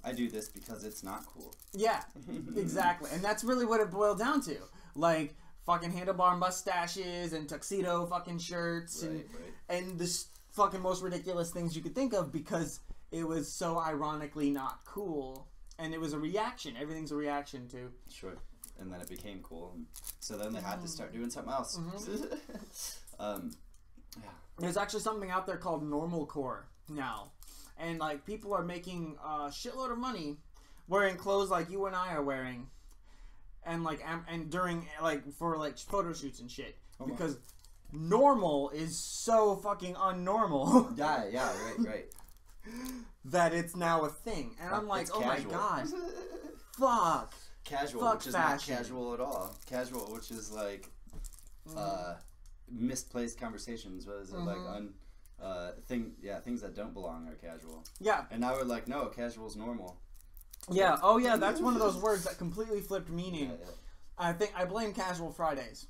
I 0.05 0.13
do 0.13 0.29
this 0.29 0.47
because 0.47 0.85
it's 0.85 1.03
not 1.03 1.25
cool. 1.25 1.53
yeah 1.73 2.03
exactly 2.55 3.09
and 3.13 3.21
that's 3.21 3.43
really 3.43 3.65
what 3.65 3.81
it 3.81 3.91
boiled 3.91 4.19
down 4.19 4.39
to 4.43 4.55
like 4.95 5.35
fucking 5.65 5.91
handlebar 5.91 6.37
mustaches 6.39 7.33
and 7.33 7.49
tuxedo 7.49 8.05
fucking 8.05 8.39
shirts 8.39 9.03
and 9.03 9.15
Right, 9.17 9.27
right. 9.43 9.77
and 9.77 9.99
the 9.99 10.07
fucking 10.53 10.81
most 10.81 11.03
ridiculous 11.03 11.51
things 11.51 11.75
you 11.75 11.81
could 11.81 11.93
think 11.95 12.13
of 12.13 12.31
because 12.31 12.79
it 13.11 13.27
was 13.27 13.51
so 13.51 13.79
ironically 13.79 14.49
not 14.49 14.79
cool 14.85 15.47
and 15.79 15.93
it 15.93 15.99
was 15.99 16.13
a 16.13 16.19
reaction 16.19 16.75
everything's 16.79 17.11
a 17.11 17.15
reaction 17.15 17.67
to 17.67 17.91
Sure. 18.11 18.35
And 18.79 18.91
then 18.91 19.01
it 19.01 19.09
became 19.09 19.39
cool. 19.41 19.75
So 20.19 20.37
then 20.37 20.53
they 20.53 20.61
had 20.61 20.81
to 20.81 20.87
start 20.87 21.13
doing 21.13 21.29
something 21.29 21.51
else. 21.51 21.79
um, 23.19 23.51
yeah. 24.15 24.29
There's 24.59 24.77
actually 24.77 25.01
something 25.01 25.31
out 25.31 25.47
there 25.47 25.57
called 25.57 25.87
normal 25.87 26.25
core 26.25 26.67
now, 26.89 27.31
and 27.77 27.99
like 27.99 28.25
people 28.25 28.53
are 28.53 28.63
making 28.63 29.17
a 29.23 29.49
shitload 29.49 29.91
of 29.91 29.97
money 29.97 30.37
wearing 30.87 31.15
clothes 31.15 31.49
like 31.49 31.69
you 31.69 31.85
and 31.85 31.95
I 31.95 32.13
are 32.13 32.23
wearing, 32.23 32.67
and 33.63 33.83
like 33.83 34.01
am- 34.07 34.25
and 34.29 34.49
during 34.49 34.87
like 35.01 35.31
for 35.33 35.57
like 35.57 35.77
photo 35.77 36.13
shoots 36.13 36.39
and 36.39 36.49
shit 36.49 36.77
wow. 36.99 37.07
because 37.07 37.37
normal 37.91 38.69
is 38.71 38.97
so 38.97 39.55
fucking 39.57 39.95
unnormal 39.95 40.91
Yeah, 40.97 41.25
yeah, 41.31 41.51
right, 41.65 41.87
right. 41.87 42.05
That 43.25 43.53
it's 43.53 43.75
now 43.75 44.01
a 44.01 44.09
thing, 44.09 44.55
and 44.61 44.73
I'm 44.73 44.87
like, 44.87 45.03
It's 45.03 45.11
oh 45.13 45.19
casual. 45.21 45.51
my 45.51 45.57
god, 45.57 45.87
fuck, 46.79 47.33
Casual, 47.63 48.01
Fuck 48.01 48.13
which 48.19 48.27
is 48.27 48.33
fashion. 48.35 48.73
not 48.73 48.77
casual 48.83 49.13
at 49.13 49.19
all. 49.19 49.55
Casual, 49.69 50.13
which 50.13 50.31
is 50.31 50.51
like 50.51 50.87
uh, 51.75 52.13
misplaced 52.71 53.39
conversations. 53.39 54.05
What 54.07 54.17
is 54.17 54.31
it 54.31 54.37
like? 54.37 54.57
Mhm. 54.57 54.75
Un, 54.75 54.93
uh, 55.41 55.71
thing, 55.87 56.13
yeah, 56.21 56.39
things 56.39 56.61
that 56.61 56.75
don't 56.75 56.93
belong 56.93 57.27
are 57.27 57.35
casual. 57.35 57.83
yeah, 57.99 58.23
And 58.31 58.41
now 58.41 58.53
we're 58.53 58.63
like, 58.63 58.87
no, 58.87 59.05
casual's 59.07 59.55
normal. 59.57 59.97
yeah, 60.71 60.97
oh 61.03 61.17
yeah, 61.17 61.35
that's 61.35 61.59
one 61.59 61.73
of 61.73 61.79
those 61.79 61.97
words 61.97 62.23
that 62.23 62.37
completely 62.37 62.79
flipped 62.81 63.09
meaning. 63.09 63.49
Yeah, 63.49 63.55
yeah. 63.59 63.71
I 64.17 64.33
think 64.33 64.51
I 64.55 64.65
blame 64.65 64.93
Casual 64.93 65.31
Fridays 65.31 65.87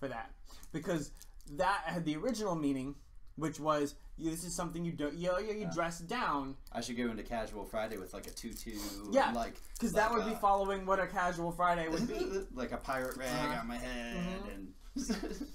for 0.00 0.08
that 0.08 0.32
because 0.72 1.12
that 1.52 1.82
had 1.84 2.04
the 2.04 2.16
original 2.16 2.56
meaning, 2.56 2.96
which 3.36 3.60
was 3.60 3.94
you, 4.20 4.30
this 4.30 4.44
is 4.44 4.54
something 4.54 4.84
you 4.84 4.92
don't 4.92 5.14
you, 5.14 5.30
you, 5.40 5.46
you 5.54 5.60
Yeah. 5.62 5.70
dress 5.72 5.98
down 6.00 6.56
I 6.72 6.80
should 6.80 6.96
go 6.96 7.04
into 7.10 7.22
Casual 7.22 7.64
Friday 7.64 7.96
with 7.96 8.12
like 8.14 8.26
a 8.26 8.30
tutu. 8.30 8.72
Yeah, 9.10 9.32
like 9.32 9.54
because 9.74 9.92
that 9.94 10.10
like, 10.12 10.18
would 10.18 10.26
be 10.28 10.34
uh, 10.34 10.38
following 10.38 10.86
what 10.86 11.00
a 11.00 11.06
Casual 11.06 11.52
Friday 11.52 11.88
would 11.88 12.06
be. 12.08 12.40
like 12.54 12.72
a 12.72 12.76
pirate 12.76 13.16
rag 13.16 13.28
Uh-huh. 13.50 13.60
on 13.60 13.66
my 13.68 13.76
head 13.78 14.16
Mhm. 14.16 14.54
and 14.54 14.72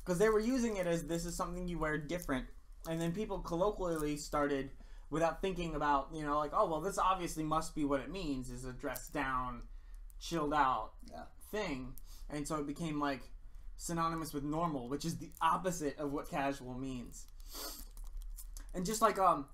Because 0.00 0.18
they 0.18 0.28
were 0.28 0.40
using 0.40 0.76
it 0.76 0.86
as 0.86 1.04
this 1.06 1.24
is 1.24 1.36
something 1.36 1.68
you 1.68 1.78
wear 1.78 1.96
different, 1.96 2.46
and 2.88 3.00
then 3.00 3.12
people 3.12 3.38
colloquially 3.38 4.16
started 4.16 4.70
without 5.10 5.40
thinking 5.40 5.74
about 5.76 6.08
you 6.12 6.22
know 6.24 6.38
like 6.38 6.50
oh 6.52 6.66
well 6.68 6.80
this 6.80 6.98
obviously 6.98 7.44
must 7.44 7.74
be 7.74 7.84
what 7.84 8.00
it 8.00 8.10
means 8.10 8.50
is 8.50 8.64
a 8.64 8.72
dressed 8.72 9.12
down, 9.12 9.62
chilled 10.18 10.52
out 10.54 10.92
yeah. 11.08 11.22
thing, 11.52 11.94
and 12.30 12.46
so 12.48 12.56
it 12.56 12.66
became 12.66 12.98
like 12.98 13.22
synonymous 13.76 14.32
with 14.34 14.42
normal, 14.44 14.88
which 14.88 15.04
is 15.04 15.18
the 15.18 15.30
opposite 15.40 15.96
of 15.98 16.12
what 16.12 16.28
casual 16.28 16.74
means. 16.74 17.26
And 18.74 18.86
just 18.86 19.02
like 19.02 19.18
um, 19.18 19.46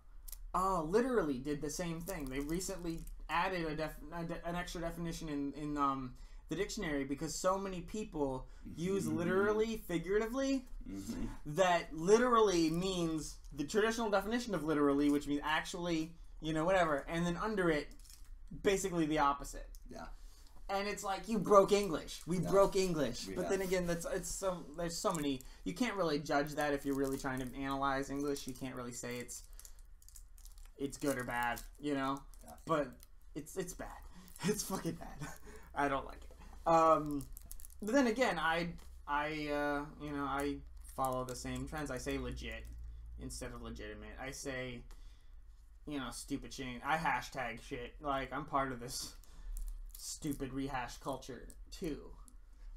uh, 0.55 0.83
literally 0.83 1.39
did 1.39 1.61
the 1.61 1.71
same 1.71 2.01
thing. 2.01 2.27
They 2.27 2.41
recently 2.41 3.01
added 3.29 3.67
a 3.67 3.75
def- 3.75 3.97
a 4.15 4.25
de- 4.25 4.47
an 4.49 4.55
extra 4.55 4.81
definition 4.81 5.29
in 5.29 5.53
in 5.55 5.77
um 5.77 6.15
the 6.49 6.55
dictionary 6.57 7.05
because 7.05 7.35
so 7.35 7.59
many 7.59 7.81
people 7.81 8.47
use 8.77 9.09
literally 9.09 9.83
figuratively 9.89 10.65
hmm 10.87 11.25
that 11.45 11.89
literally 11.93 12.71
means 12.71 13.37
the 13.53 13.65
traditional 13.65 14.11
definition 14.11 14.55
of 14.55 14.63
literally, 14.65 15.11
which 15.11 15.27
means 15.27 15.41
actually, 15.45 16.13
you 16.41 16.53
know, 16.53 16.65
whatever, 16.65 17.05
and 17.09 17.27
then 17.27 17.37
under 17.37 17.71
it, 17.71 17.89
basically 18.63 19.07
the 19.07 19.19
opposite 19.19 19.69
Yeah. 19.91 20.07
And 20.69 20.89
it's 20.89 21.05
like 21.05 21.29
you 21.29 21.39
broke 21.39 21.73
English. 21.73 22.23
We 22.27 22.39
Yeah. 22.39 22.51
broke 22.51 22.77
English. 22.77 23.27
We 23.27 23.35
but 23.35 23.43
have. 23.43 23.51
then 23.51 23.63
again, 23.63 23.87
that's 23.87 24.05
it's 24.07 24.29
so 24.31 24.65
there's 24.77 24.97
so 24.97 25.13
many. 25.13 25.43
You 25.65 25.75
can't 25.75 25.95
really 25.97 26.19
judge 26.19 26.53
that 26.55 26.73
if 26.75 26.85
you're 26.85 26.97
really 26.97 27.19
trying 27.19 27.41
to 27.41 27.55
analyze 27.57 28.11
English. 28.11 28.47
You 28.47 28.55
can't 28.55 28.75
really 28.75 28.93
say 28.93 29.19
it's 29.19 29.43
it's 30.77 30.99
good 30.99 31.17
or 31.19 31.25
bad, 31.25 31.61
you 31.79 31.95
know. 31.95 32.21
Yeah. 32.45 32.53
But 32.67 32.89
it's 33.35 33.57
it's 33.57 33.75
bad. 33.75 33.89
It's 34.45 34.63
fucking 34.65 34.93
bad. 34.93 35.29
I 35.75 35.89
don't 35.89 36.05
like 36.05 36.21
it. 36.23 36.69
Um, 36.69 37.25
but 37.81 37.95
then 37.95 38.07
again, 38.07 38.39
I 38.39 38.69
I 39.09 39.49
uh, 39.49 39.85
you 40.05 40.11
know 40.13 40.25
I 40.25 40.57
follow 40.95 41.25
the 41.25 41.35
same 41.37 41.67
trends. 41.69 41.91
I 41.91 41.99
say 41.99 42.19
legit 42.19 42.65
instead 43.21 43.53
of 43.53 43.63
legitimate. 43.63 44.17
I 44.21 44.31
say 44.33 44.83
you 45.87 45.99
know 45.99 46.09
stupid 46.13 46.53
shit. 46.53 46.83
I 46.85 46.97
hashtag 46.99 47.63
shit. 47.63 47.95
Like 48.01 48.31
I'm 48.33 48.45
part 48.45 48.73
of 48.73 48.81
this 48.81 49.15
stupid 49.97 50.53
rehash 50.53 50.99
culture 50.99 51.49
too. 51.71 51.99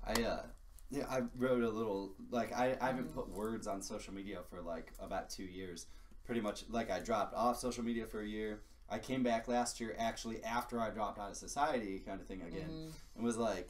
I 0.05 0.13
uh 0.21 0.43
yeah, 0.91 1.05
I 1.09 1.21
wrote 1.37 1.63
a 1.63 1.69
little 1.69 2.15
like 2.31 2.51
I, 2.57 2.75
I 2.81 2.87
haven't 2.87 3.13
put 3.13 3.29
words 3.29 3.67
on 3.67 3.81
social 3.81 4.13
media 4.13 4.39
for 4.49 4.61
like 4.61 4.93
about 4.99 5.29
two 5.29 5.43
years. 5.43 5.87
Pretty 6.25 6.41
much 6.41 6.63
like 6.69 6.89
I 6.91 6.99
dropped 6.99 7.35
off 7.35 7.59
social 7.59 7.83
media 7.83 8.05
for 8.05 8.21
a 8.21 8.27
year. 8.27 8.61
I 8.89 8.97
came 8.97 9.21
back 9.21 9.47
last 9.47 9.79
year 9.79 9.95
actually 9.99 10.43
after 10.43 10.79
I 10.79 10.89
dropped 10.89 11.19
out 11.19 11.29
of 11.29 11.37
society 11.37 11.99
kind 11.99 12.19
of 12.19 12.27
thing 12.27 12.41
again 12.41 12.91
and 13.15 13.23
was 13.23 13.37
like 13.37 13.69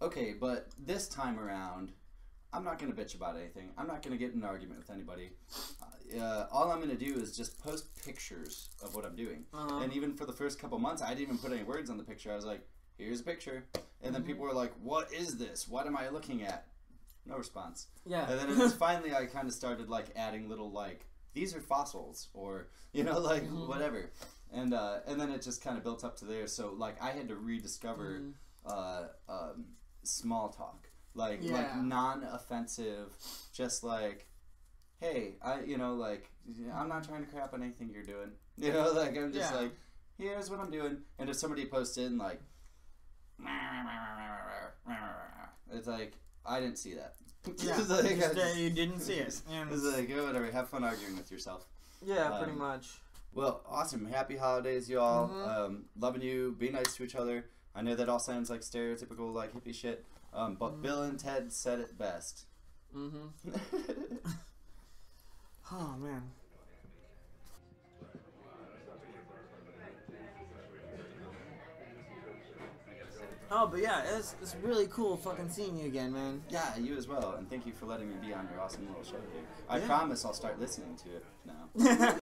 okay, 0.00 0.34
but 0.38 0.68
this 0.78 1.08
time 1.08 1.38
around 1.38 1.92
I'm 2.52 2.64
not 2.64 2.78
gonna 2.78 2.92
bitch 2.92 3.14
about 3.14 3.36
anything. 3.36 3.70
I'm 3.76 3.86
not 3.86 4.02
gonna 4.02 4.16
get 4.16 4.32
in 4.32 4.38
an 4.38 4.44
argument 4.44 4.78
with 4.78 4.90
anybody. 4.90 5.30
Uh, 6.16 6.46
all 6.50 6.70
I'm 6.70 6.80
gonna 6.80 6.94
do 6.96 7.16
is 7.18 7.36
just 7.36 7.58
post 7.62 7.86
pictures 8.04 8.70
of 8.82 8.94
what 8.94 9.04
I'm 9.04 9.16
doing. 9.16 9.44
Uh-huh. 9.52 9.78
And 9.80 9.92
even 9.92 10.14
for 10.14 10.24
the 10.26 10.32
first 10.32 10.58
couple 10.58 10.78
months, 10.78 11.02
I 11.02 11.08
didn't 11.10 11.22
even 11.22 11.38
put 11.38 11.52
any 11.52 11.62
words 11.64 11.90
on 11.90 11.96
the 11.98 12.04
picture. 12.04 12.32
I 12.32 12.36
was 12.36 12.44
like, 12.44 12.66
"Here's 12.96 13.20
a 13.20 13.24
picture," 13.24 13.64
and 14.02 14.14
then 14.14 14.22
people 14.22 14.42
were 14.44 14.54
like, 14.54 14.72
"What 14.82 15.12
is 15.12 15.36
this? 15.38 15.68
What 15.68 15.86
am 15.86 15.96
I 15.96 16.08
looking 16.08 16.42
at?" 16.42 16.66
No 17.26 17.36
response. 17.36 17.88
Yeah. 18.06 18.28
And 18.30 18.38
then 18.38 18.48
it 18.50 18.56
was 18.56 18.72
finally 18.74 19.12
I 19.14 19.26
kind 19.26 19.46
of 19.46 19.52
started 19.52 19.88
like 19.90 20.06
adding 20.16 20.48
little 20.48 20.70
like 20.70 21.04
these 21.34 21.54
are 21.54 21.60
fossils 21.60 22.28
or 22.32 22.68
you 22.92 23.04
know 23.04 23.18
like 23.18 23.42
Mhm. 23.44 23.68
whatever, 23.68 24.10
and 24.52 24.72
uh, 24.72 25.00
and 25.06 25.20
then 25.20 25.30
it 25.30 25.42
just 25.42 25.62
kind 25.62 25.76
of 25.76 25.82
built 25.84 26.04
up 26.04 26.16
to 26.18 26.24
there. 26.24 26.46
So 26.46 26.72
like 26.72 27.00
I 27.02 27.10
had 27.10 27.28
to 27.28 27.36
rediscover 27.36 28.20
Mhm. 28.20 28.32
uh, 28.64 29.08
um, 29.28 29.66
small 30.04 30.48
talk, 30.48 30.88
like 31.14 31.40
Yeah. 31.42 31.52
like 31.52 31.76
non-offensive, 31.76 33.12
just 33.52 33.84
like. 33.84 34.24
Hey, 35.00 35.34
I 35.42 35.60
you 35.62 35.78
know 35.78 35.94
like 35.94 36.28
I'm 36.74 36.88
not 36.88 37.06
trying 37.06 37.24
to 37.24 37.30
crap 37.30 37.54
on 37.54 37.62
anything 37.62 37.90
you're 37.92 38.02
doing. 38.02 38.30
You 38.60 38.72
know, 38.72 38.90
like 38.92 39.16
I'm 39.16 39.32
just 39.32 39.52
Yeah. 39.52 39.60
like, 39.60 39.70
here's 40.18 40.50
what 40.50 40.58
I'm 40.58 40.70
doing. 40.72 40.98
And 41.20 41.30
if 41.30 41.36
somebody 41.36 41.64
posted 41.66 42.06
in 42.06 42.18
like, 42.18 42.40
it's 45.72 45.86
like 45.86 46.14
I 46.44 46.58
didn't 46.60 46.78
see 46.78 46.94
that. 46.94 47.14
Yeah, 47.62 47.76
like, 47.76 48.16
just, 48.18 48.30
uh, 48.32 48.34
just- 48.34 48.56
you 48.58 48.70
didn't 48.70 49.00
see 49.00 49.14
it. 49.14 49.40
And 49.50 49.70
It's 49.72 49.84
like 49.84 50.10
oh, 50.12 50.26
whatever. 50.26 50.50
Have 50.50 50.68
fun 50.70 50.82
arguing 50.82 51.16
with 51.16 51.30
yourself. 51.30 51.66
yeah, 52.04 52.30
pretty 52.38 52.52
um, 52.52 52.58
much. 52.58 52.88
Well, 53.32 53.62
awesome. 53.68 54.04
Happy 54.06 54.36
holidays, 54.36 54.90
y'all. 54.90 55.28
Mhm. 55.28 55.48
Um, 55.48 55.84
loving 55.96 56.22
you. 56.22 56.56
Be 56.58 56.70
nice 56.70 56.96
to 56.96 57.04
each 57.04 57.14
other. 57.14 57.44
I 57.76 57.82
know 57.82 57.94
that 57.94 58.08
all 58.08 58.18
sounds 58.18 58.50
like 58.50 58.62
stereotypical 58.62 59.32
like 59.32 59.54
hippie 59.54 59.72
shit, 59.74 60.04
um, 60.34 60.56
but 60.56 60.72
Mhm. 60.78 60.82
Bill 60.82 61.02
and 61.04 61.18
Ted 61.18 61.52
said 61.52 61.78
it 61.78 61.96
best. 61.96 62.46
Mm-hmm. 62.96 63.26
Oh 65.70 65.96
man. 65.98 66.22
Oh, 73.50 73.66
but 73.66 73.80
yeah, 73.80 74.02
it's, 74.16 74.34
it's 74.42 74.54
really 74.62 74.86
cool 74.88 75.16
fucking 75.16 75.48
seeing 75.48 75.78
you 75.78 75.86
again, 75.86 76.12
man. 76.12 76.42
Yeah, 76.50 76.76
you 76.76 76.96
as 76.98 77.08
well, 77.08 77.34
and 77.38 77.48
thank 77.48 77.64
you 77.66 77.72
for 77.72 77.86
letting 77.86 78.10
me 78.10 78.14
be 78.20 78.34
on 78.34 78.46
your 78.52 78.60
awesome 78.60 78.86
little 78.88 79.02
show, 79.02 79.12
dude. 79.12 79.42
I 79.70 79.78
Yeah. 79.78 79.86
promise 79.86 80.24
I'll 80.26 80.34
start 80.34 80.60
listening 80.60 80.96
to 80.96 81.16
it 81.16 81.24
now. 81.46 81.68